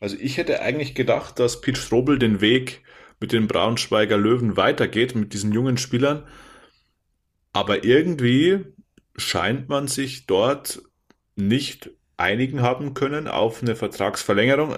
[0.00, 2.82] Also ich hätte eigentlich gedacht, dass Pete Strobel den Weg
[3.20, 6.26] mit den Braunschweiger Löwen weitergeht, mit diesen jungen Spielern.
[7.52, 8.60] Aber irgendwie
[9.16, 10.82] scheint man sich dort
[11.36, 14.76] nicht einigen haben können auf eine Vertragsverlängerung.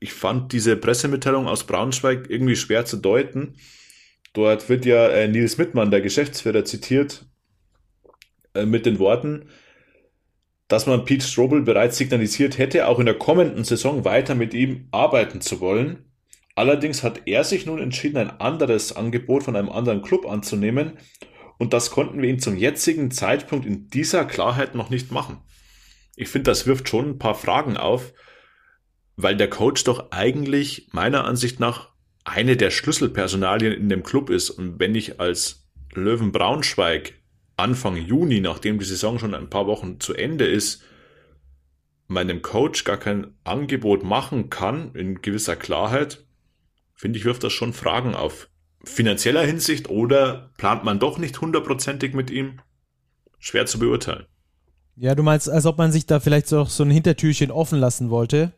[0.00, 3.54] Ich fand diese Pressemitteilung aus Braunschweig irgendwie schwer zu deuten.
[4.32, 7.24] Dort wird ja äh, Nils Mittmann, der Geschäftsführer, zitiert
[8.54, 9.48] äh, mit den Worten,
[10.68, 14.88] dass man Pete Strobel bereits signalisiert hätte, auch in der kommenden Saison weiter mit ihm
[14.90, 16.04] arbeiten zu wollen.
[16.54, 20.94] Allerdings hat er sich nun entschieden, ein anderes Angebot von einem anderen Club anzunehmen
[21.58, 25.38] und das konnten wir ihm zum jetzigen Zeitpunkt in dieser Klarheit noch nicht machen.
[26.16, 28.12] Ich finde, das wirft schon ein paar Fragen auf,
[29.16, 31.90] weil der Coach doch eigentlich meiner Ansicht nach
[32.24, 37.14] eine der Schlüsselpersonalien in dem Club ist und wenn ich als Löwen Braunschweig
[37.56, 40.82] Anfang Juni, nachdem die Saison schon ein paar Wochen zu Ende ist,
[42.06, 46.24] meinem Coach gar kein Angebot machen kann, in gewisser Klarheit,
[46.94, 48.48] finde ich, wirft das schon Fragen auf.
[48.84, 52.60] Finanzieller Hinsicht oder plant man doch nicht hundertprozentig mit ihm?
[53.38, 54.26] Schwer zu beurteilen.
[54.96, 58.10] Ja, du meinst, als ob man sich da vielleicht so, so ein Hintertürchen offen lassen
[58.10, 58.52] wollte,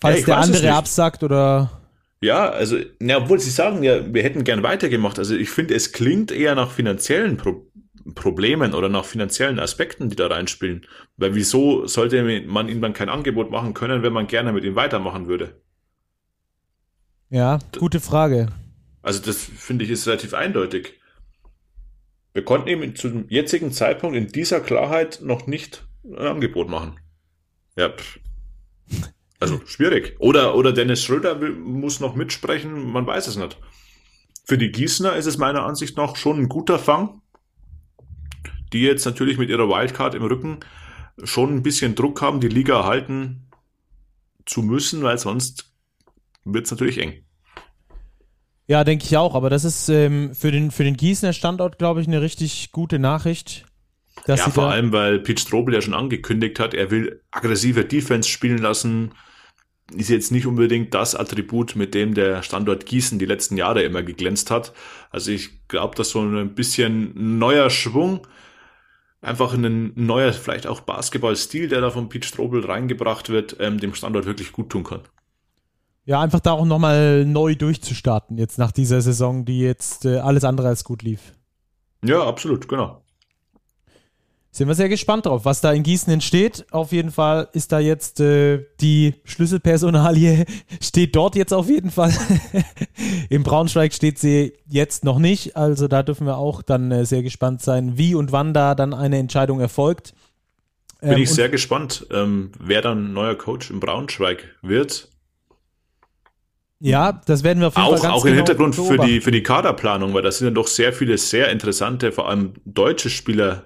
[0.00, 1.82] falls ja, der andere absagt oder.
[2.20, 5.18] Ja, also, na, obwohl sie sagen ja, wir hätten gern weitergemacht.
[5.18, 7.73] Also ich finde, es klingt eher nach finanziellen Problemen.
[8.14, 10.86] Problemen oder nach finanziellen Aspekten, die da reinspielen.
[11.16, 14.76] Weil wieso sollte man ihm dann kein Angebot machen können, wenn man gerne mit ihm
[14.76, 15.60] weitermachen würde?
[17.30, 18.48] Ja, gute Frage.
[19.02, 21.00] Also das finde ich ist relativ eindeutig.
[22.32, 26.98] Wir konnten ihm zum jetzigen Zeitpunkt in dieser Klarheit noch nicht ein Angebot machen.
[27.76, 27.92] Ja.
[29.40, 30.16] Also schwierig.
[30.18, 33.58] Oder, oder Dennis Schröder will, muss noch mitsprechen, man weiß es nicht.
[34.44, 37.22] Für die Gießener ist es meiner Ansicht nach schon ein guter Fang,
[38.74, 40.58] die jetzt natürlich mit ihrer Wildcard im Rücken
[41.22, 43.46] schon ein bisschen Druck haben, die Liga erhalten
[44.44, 45.72] zu müssen, weil sonst
[46.44, 47.24] wird es natürlich eng.
[48.66, 52.00] Ja, denke ich auch, aber das ist ähm, für, den, für den Gießener Standort, glaube
[52.00, 53.66] ich, eine richtig gute Nachricht.
[54.26, 58.58] ja, vor allem, weil Pete Strobel ja schon angekündigt hat, er will aggressive Defense spielen
[58.58, 59.12] lassen.
[59.94, 64.02] Ist jetzt nicht unbedingt das Attribut, mit dem der Standort Gießen die letzten Jahre immer
[64.02, 64.72] geglänzt hat.
[65.10, 68.26] Also ich glaube, dass so ein bisschen neuer Schwung,
[69.24, 73.94] einfach ein neuer, vielleicht auch Basketballstil, der da von Pete Strobel reingebracht wird, ähm, dem
[73.94, 75.00] Standort wirklich gut tun kann.
[76.06, 80.44] Ja, einfach da auch nochmal neu durchzustarten, jetzt nach dieser Saison, die jetzt äh, alles
[80.44, 81.32] andere als gut lief.
[82.04, 83.03] Ja, absolut, genau.
[84.54, 86.64] Sind wir sehr gespannt drauf, was da in Gießen entsteht.
[86.70, 90.44] Auf jeden Fall ist da jetzt äh, die Schlüsselpersonalie,
[90.80, 92.14] steht dort jetzt auf jeden Fall.
[93.30, 95.56] Im Braunschweig steht sie jetzt noch nicht.
[95.56, 98.94] Also da dürfen wir auch dann äh, sehr gespannt sein, wie und wann da dann
[98.94, 100.14] eine Entscheidung erfolgt.
[101.00, 105.08] Bin ähm, ich sehr gespannt, ähm, wer dann neuer Coach im Braunschweig wird.
[106.78, 109.20] Ja, das werden wir auf jeden auch, Fall ganz Auch genau im Hintergrund für die,
[109.20, 113.10] für die Kaderplanung, weil da sind ja doch sehr viele sehr interessante, vor allem deutsche
[113.10, 113.64] Spieler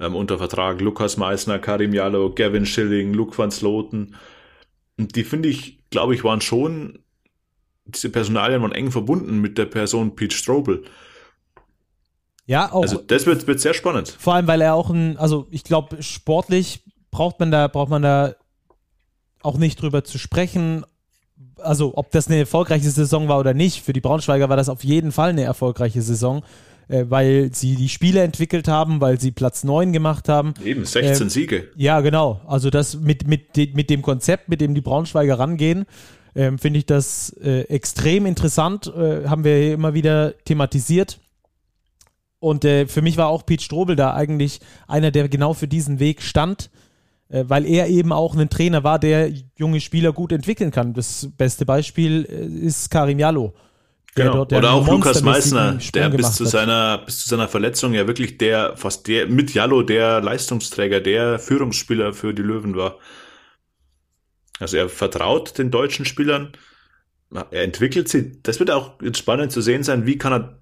[0.00, 0.80] ähm, unter Vertrag.
[0.80, 4.14] Lukas Meissner, Karim Jallo, Gavin Schilling, Luke van Sloten.
[4.98, 6.98] Und die finde ich, glaube ich, waren schon,
[7.84, 10.84] diese Personalien waren eng verbunden mit der Person Pete Strobel.
[12.46, 12.82] Ja, auch.
[12.82, 14.08] Also das wird, wird sehr spannend.
[14.18, 18.02] Vor allem, weil er auch ein, also ich glaube, sportlich braucht man da, braucht man
[18.02, 18.34] da
[19.42, 20.84] auch nicht drüber zu sprechen,
[21.58, 24.84] also ob das eine erfolgreiche Saison war oder nicht, für die Braunschweiger war das auf
[24.84, 26.42] jeden Fall eine erfolgreiche Saison,
[26.88, 30.54] äh, weil sie die Spiele entwickelt haben, weil sie Platz 9 gemacht haben.
[30.64, 31.68] Eben, 16 äh, Siege.
[31.76, 32.40] Ja, genau.
[32.46, 35.86] Also das mit, mit, mit dem Konzept, mit dem die Braunschweiger rangehen,
[36.34, 41.18] äh, finde ich das äh, extrem interessant, äh, haben wir immer wieder thematisiert.
[42.38, 45.98] Und äh, für mich war auch Pete Strobel da eigentlich einer, der genau für diesen
[45.98, 46.70] Weg stand
[47.28, 50.94] äh, weil er eben auch ein Trainer war, der junge Spieler gut entwickeln kann.
[50.94, 53.52] Das beste Beispiel äh, ist Karim Jallo.
[54.16, 54.42] Genau.
[54.42, 58.76] Oder auch Lukas Meissner, der bis zu seiner bis zu seiner Verletzung ja wirklich der
[58.76, 62.98] fast der mit Jallo der Leistungsträger, der Führungsspieler für die Löwen war.
[64.58, 66.52] Also er vertraut den deutschen Spielern,
[67.30, 68.42] er entwickelt sie.
[68.42, 70.58] Das wird auch jetzt spannend zu sehen sein, wie kann er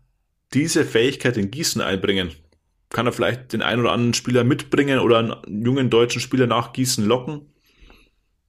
[0.52, 2.32] diese Fähigkeit in Gießen einbringen
[2.94, 6.72] kann er vielleicht den einen oder anderen Spieler mitbringen oder einen jungen deutschen Spieler nach
[6.72, 7.52] Gießen locken.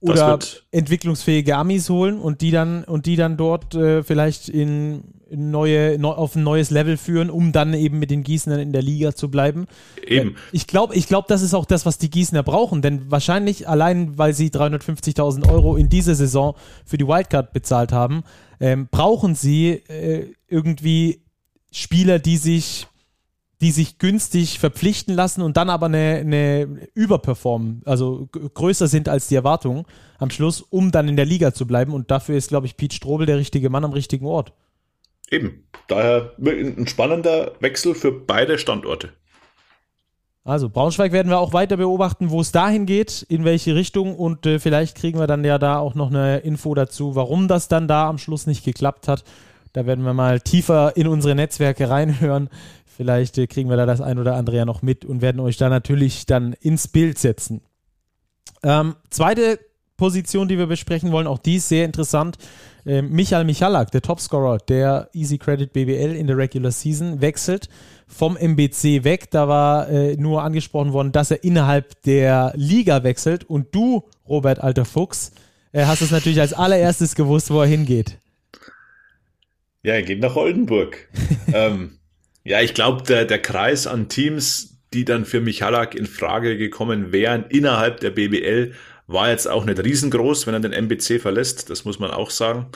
[0.00, 0.38] Oder
[0.72, 5.98] entwicklungsfähige Amis holen und die dann und die dann dort äh, vielleicht in, in neue
[5.98, 9.14] neu, auf ein neues Level führen, um dann eben mit den Gießenern in der Liga
[9.14, 9.66] zu bleiben.
[10.06, 10.30] Eben.
[10.30, 13.68] Äh, ich glaube, ich glaube, das ist auch das, was die Gießener brauchen, denn wahrscheinlich
[13.68, 18.22] allein, weil sie 350.000 Euro in dieser Saison für die Wildcard bezahlt haben,
[18.60, 21.22] ähm, brauchen sie äh, irgendwie
[21.72, 22.86] Spieler, die sich
[23.60, 29.28] die sich günstig verpflichten lassen und dann aber eine, eine überperformen, also größer sind als
[29.28, 29.86] die Erwartungen
[30.18, 31.94] am Schluss, um dann in der Liga zu bleiben.
[31.94, 34.52] Und dafür ist, glaube ich, Pete Strobel der richtige Mann am richtigen Ort.
[35.30, 35.64] Eben.
[35.88, 39.10] Daher ein spannender Wechsel für beide Standorte.
[40.44, 44.46] Also Braunschweig werden wir auch weiter beobachten, wo es dahin geht, in welche Richtung und
[44.46, 47.88] äh, vielleicht kriegen wir dann ja da auch noch eine Info dazu, warum das dann
[47.88, 49.24] da am Schluss nicht geklappt hat.
[49.72, 52.48] Da werden wir mal tiefer in unsere Netzwerke reinhören,
[52.96, 55.56] Vielleicht äh, kriegen wir da das ein oder andere ja noch mit und werden euch
[55.56, 57.60] da natürlich dann ins Bild setzen.
[58.62, 59.58] Ähm, zweite
[59.96, 62.36] Position, die wir besprechen wollen, auch die ist sehr interessant.
[62.84, 67.68] Äh, Michael Michalak, der Topscorer der Easy Credit BBL in der Regular Season, wechselt
[68.06, 69.30] vom MBC weg.
[69.30, 73.44] Da war äh, nur angesprochen worden, dass er innerhalb der Liga wechselt.
[73.44, 75.32] Und du, Robert Alter Fuchs,
[75.72, 78.18] äh, hast es natürlich als allererstes gewusst, wo er hingeht.
[79.82, 81.08] Ja, er geht nach Oldenburg.
[81.52, 81.98] ähm,
[82.46, 87.10] ja, ich glaube, der, der Kreis an Teams, die dann für Michalak in Frage gekommen
[87.10, 88.72] wären innerhalb der BBL,
[89.08, 91.70] war jetzt auch nicht riesengroß, wenn er den MBC verlässt.
[91.70, 92.68] Das muss man auch sagen.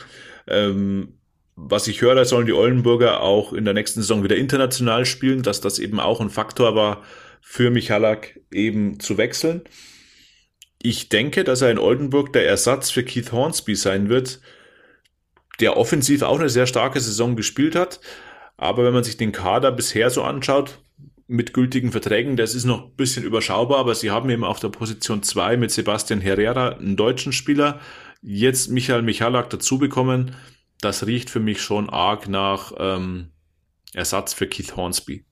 [0.48, 1.18] Ähm,
[1.54, 5.60] was ich höre, sollen die Oldenburger auch in der nächsten Saison wieder international spielen, dass
[5.60, 7.04] das eben auch ein Faktor war
[7.40, 9.62] für Michalak eben zu wechseln.
[10.82, 14.40] Ich denke, dass er in Oldenburg der Ersatz für Keith Hornsby sein wird,
[15.60, 18.00] der offensiv auch eine sehr starke Saison gespielt hat,
[18.60, 20.82] aber wenn man sich den Kader bisher so anschaut,
[21.26, 24.68] mit gültigen Verträgen, das ist noch ein bisschen überschaubar, aber sie haben eben auf der
[24.68, 27.80] Position 2 mit Sebastian Herrera einen deutschen Spieler,
[28.20, 30.36] jetzt Michael Michalak dazu bekommen,
[30.82, 33.30] das riecht für mich schon arg nach ähm,
[33.94, 35.24] Ersatz für Keith Hornsby.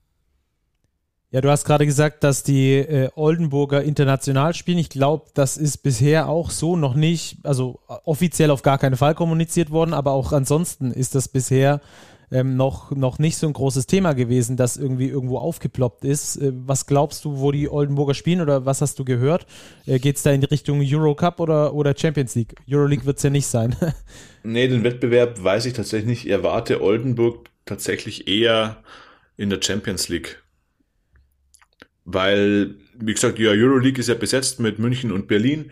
[1.29, 4.79] Ja, du hast gerade gesagt, dass die äh, Oldenburger international spielen.
[4.79, 9.13] Ich glaube, das ist bisher auch so noch nicht, also offiziell auf gar keinen Fall
[9.13, 11.79] kommuniziert worden, aber auch ansonsten ist das bisher
[12.31, 16.37] ähm, noch, noch nicht so ein großes Thema gewesen, das irgendwie irgendwo aufgeploppt ist.
[16.37, 19.47] Äh, was glaubst du, wo die Oldenburger spielen oder was hast du gehört?
[19.85, 22.55] Äh, Geht es da in die Richtung Eurocup oder, oder Champions League?
[22.69, 23.75] Euroleague wird es ja nicht sein.
[24.43, 26.25] nee, den Wettbewerb weiß ich tatsächlich nicht.
[26.25, 28.83] Ich erwarte Oldenburg tatsächlich eher
[29.37, 30.43] in der Champions League.
[32.05, 35.71] Weil, wie gesagt, ja, Euroleague ist ja besetzt mit München und Berlin.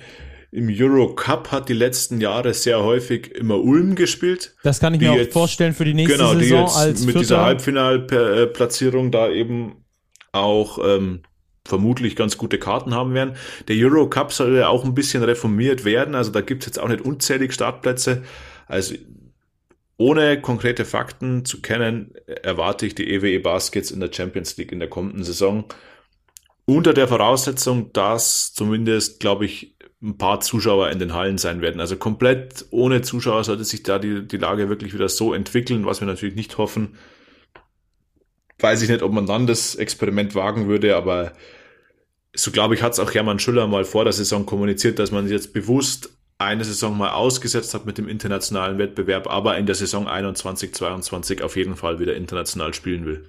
[0.51, 4.55] Im Eurocup hat die letzten Jahre sehr häufig immer Ulm gespielt.
[4.63, 7.13] Das kann ich mir auch vorstellen für die nächste genau, Saison die jetzt als mit
[7.13, 7.19] Vierter.
[7.19, 9.83] dieser Halbfinalplatzierung da eben
[10.31, 11.21] auch ähm,
[11.65, 13.35] vermutlich ganz gute Karten haben werden.
[13.67, 16.87] Der Eurocup soll ja auch ein bisschen reformiert werden, also da gibt es jetzt auch
[16.87, 18.23] nicht unzählig Startplätze.
[18.67, 18.95] Also
[19.97, 24.71] ohne konkrete Fakten zu kennen, erwarte ich die EWE e Baskets in der Champions League
[24.71, 25.65] in der kommenden Saison.
[26.65, 31.81] Unter der Voraussetzung, dass zumindest, glaube ich, ein paar Zuschauer in den Hallen sein werden.
[31.81, 36.01] Also komplett ohne Zuschauer sollte sich da die, die Lage wirklich wieder so entwickeln, was
[36.01, 36.95] wir natürlich nicht hoffen.
[38.59, 41.33] Weiß ich nicht, ob man dann das Experiment wagen würde, aber
[42.35, 45.27] so glaube ich, hat es auch Hermann Schüller mal vor der Saison kommuniziert, dass man
[45.27, 50.07] jetzt bewusst eine Saison mal ausgesetzt hat mit dem internationalen Wettbewerb, aber in der Saison
[50.07, 53.27] 21, 22 auf jeden Fall wieder international spielen will.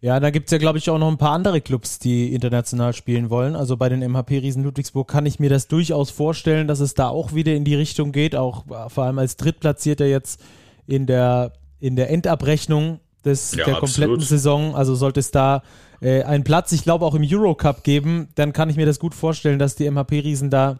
[0.00, 2.92] Ja, da gibt es ja, glaube ich, auch noch ein paar andere Clubs, die international
[2.92, 3.56] spielen wollen.
[3.56, 7.08] Also bei den MHP Riesen Ludwigsburg kann ich mir das durchaus vorstellen, dass es da
[7.08, 10.40] auch wieder in die Richtung geht, auch äh, vor allem als Drittplatzierter jetzt
[10.86, 14.22] in der, in der Endabrechnung des, ja, der kompletten absolut.
[14.22, 14.76] Saison.
[14.76, 15.62] Also sollte es da
[16.00, 19.14] äh, einen Platz, ich glaube, auch im Eurocup geben, dann kann ich mir das gut
[19.16, 20.78] vorstellen, dass die MHP Riesen da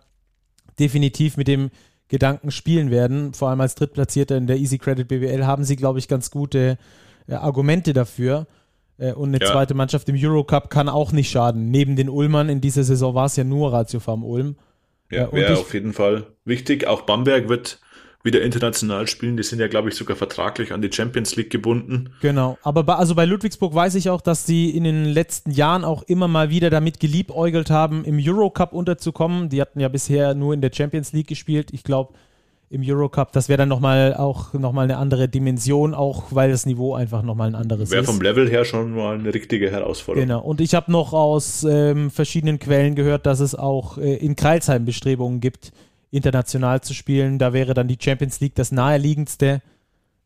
[0.79, 1.71] definitiv mit dem
[2.07, 3.35] Gedanken spielen werden.
[3.35, 6.79] Vor allem als Drittplatzierter in der Easy Credit BWL haben sie, glaube ich, ganz gute
[7.27, 8.47] äh, Argumente dafür.
[8.99, 9.51] Äh, und eine ja.
[9.51, 11.71] zweite Mannschaft im Eurocup kann auch nicht schaden.
[11.71, 14.57] Neben den Ulmern in dieser Saison war es ja nur Ratio Farm Ulm.
[15.11, 16.87] Ja, äh, wäre auf jeden Fall wichtig.
[16.87, 17.81] Auch Bamberg wird
[18.25, 19.37] wieder international spielen.
[19.37, 22.11] Die sind ja, glaube ich, sogar vertraglich an die Champions League gebunden.
[22.21, 22.59] Genau.
[22.63, 26.03] Aber bei, also bei Ludwigsburg weiß ich auch, dass sie in den letzten Jahren auch
[26.03, 29.49] immer mal wieder damit geliebäugelt haben, im Eurocup unterzukommen.
[29.49, 31.71] Die hatten ja bisher nur in der Champions League gespielt.
[31.73, 32.15] Ich glaube,
[32.71, 33.33] im Eurocup.
[33.33, 37.49] Das wäre dann nochmal auch nochmal eine andere Dimension, auch weil das Niveau einfach nochmal
[37.49, 38.07] ein anderes wär ist.
[38.07, 40.29] Wäre vom Level her schon mal eine richtige Herausforderung.
[40.29, 40.41] Genau.
[40.41, 44.85] Und ich habe noch aus ähm, verschiedenen Quellen gehört, dass es auch äh, in Kreilsheim
[44.85, 45.73] Bestrebungen gibt,
[46.11, 47.39] international zu spielen.
[47.39, 49.63] Da wäre dann die Champions League das naheliegendste.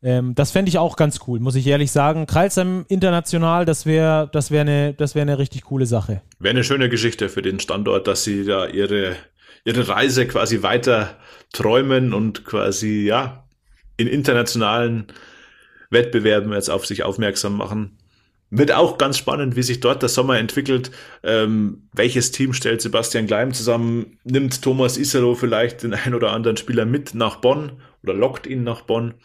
[0.01, 2.25] Ähm, das fände ich auch ganz cool, muss ich ehrlich sagen.
[2.25, 6.21] Kreilsheim international, das wäre das wär eine, wär eine richtig coole Sache.
[6.39, 9.15] Wäre eine schöne Geschichte für den Standort, dass sie da ihre
[9.65, 11.17] ihre Reise quasi weiter
[11.53, 13.47] träumen und quasi, ja,
[13.95, 15.07] in internationalen
[15.89, 17.97] Wettbewerben jetzt auf sich aufmerksam machen.
[18.49, 20.91] Wird auch ganz spannend, wie sich dort der Sommer entwickelt.
[21.23, 24.19] Ähm, welches Team stellt Sebastian Gleim zusammen?
[24.23, 28.63] Nimmt Thomas Isero vielleicht den ein oder anderen Spieler mit nach Bonn oder lockt ihn
[28.63, 29.15] nach Bonn?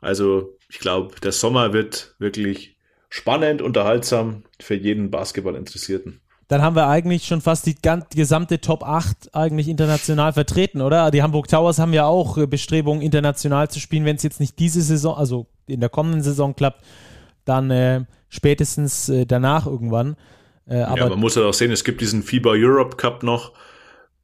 [0.00, 2.76] Also ich glaube, der Sommer wird wirklich
[3.10, 6.20] spannend, unterhaltsam für jeden Basketball-Interessierten
[6.54, 11.10] dann haben wir eigentlich schon fast die, die, gesamte Top 8 eigentlich international vertreten, oder?
[11.10, 14.56] Die Hamburg Towers haben ja auch äh, Bestrebungen, international zu spielen, wenn es jetzt nicht
[14.60, 16.84] diese Saison, also in der kommenden Saison klappt,
[17.44, 20.14] dann äh, spätestens äh, danach irgendwann.
[20.68, 23.50] Äh, aber ja, man muss ja auch sehen, es gibt diesen FIBA Europe Cup noch.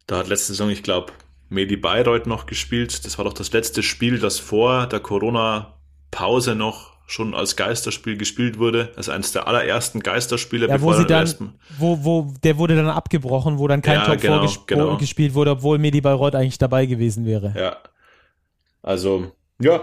[0.06, 1.12] Da hat letzte Saison, ich glaube,
[1.48, 3.04] Medi Bayreuth noch gespielt.
[3.04, 8.58] Das war doch das letzte Spiel, das vor der Corona-Pause noch schon als Geisterspiel gespielt
[8.58, 8.90] wurde.
[8.94, 12.76] Das ist eines der allerersten Geisterspiele, ja, bevor wo sie dann, wo, wo, der wurde
[12.76, 14.96] dann abgebrochen, wo dann kein ja, Top genau, genau.
[14.96, 17.52] gespielt wurde, obwohl Medi Bayreuth eigentlich dabei gewesen wäre.
[17.56, 17.76] Ja.
[18.82, 19.80] Also, ja.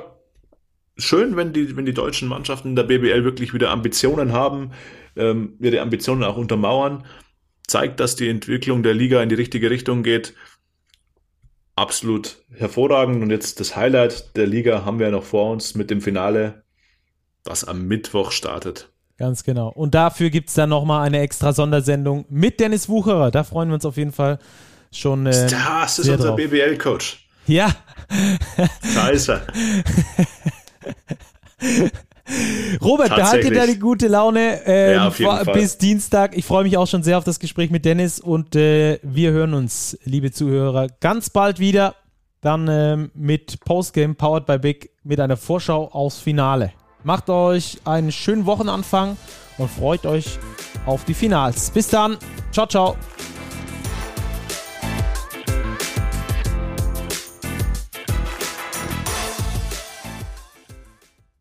[1.00, 4.72] Schön, wenn die, wenn die deutschen Mannschaften der BBL wirklich wieder Ambitionen haben,
[5.16, 7.06] ähm, ihre Ambitionen auch untermauern.
[7.68, 10.34] Zeigt, dass die Entwicklung der Liga in die richtige Richtung geht.
[11.76, 13.22] Absolut hervorragend.
[13.22, 16.64] Und jetzt das Highlight der Liga haben wir noch vor uns mit dem Finale
[17.48, 18.90] was am Mittwoch startet.
[19.18, 19.70] Ganz genau.
[19.70, 23.32] Und dafür gibt es dann nochmal eine extra Sondersendung mit Dennis Wucherer.
[23.32, 24.38] Da freuen wir uns auf jeden Fall
[24.92, 25.26] schon.
[25.26, 27.28] Äh, das ist unser BBL-Coach.
[27.48, 27.74] Ja.
[28.94, 29.42] Scheiße.
[32.82, 35.80] Robert, behalte da die gute Laune ähm, ja, auf jeden bis Fall.
[35.80, 36.38] Dienstag.
[36.38, 39.54] Ich freue mich auch schon sehr auf das Gespräch mit Dennis und äh, wir hören
[39.54, 41.96] uns, liebe Zuhörer, ganz bald wieder.
[42.42, 46.72] Dann ähm, mit Postgame Powered by Big mit einer Vorschau aufs Finale.
[47.08, 49.16] Macht euch einen schönen Wochenanfang
[49.58, 50.40] und freut euch
[50.86, 51.72] auf die Finals.
[51.72, 52.18] Bis dann.
[52.52, 52.98] Ciao, ciao.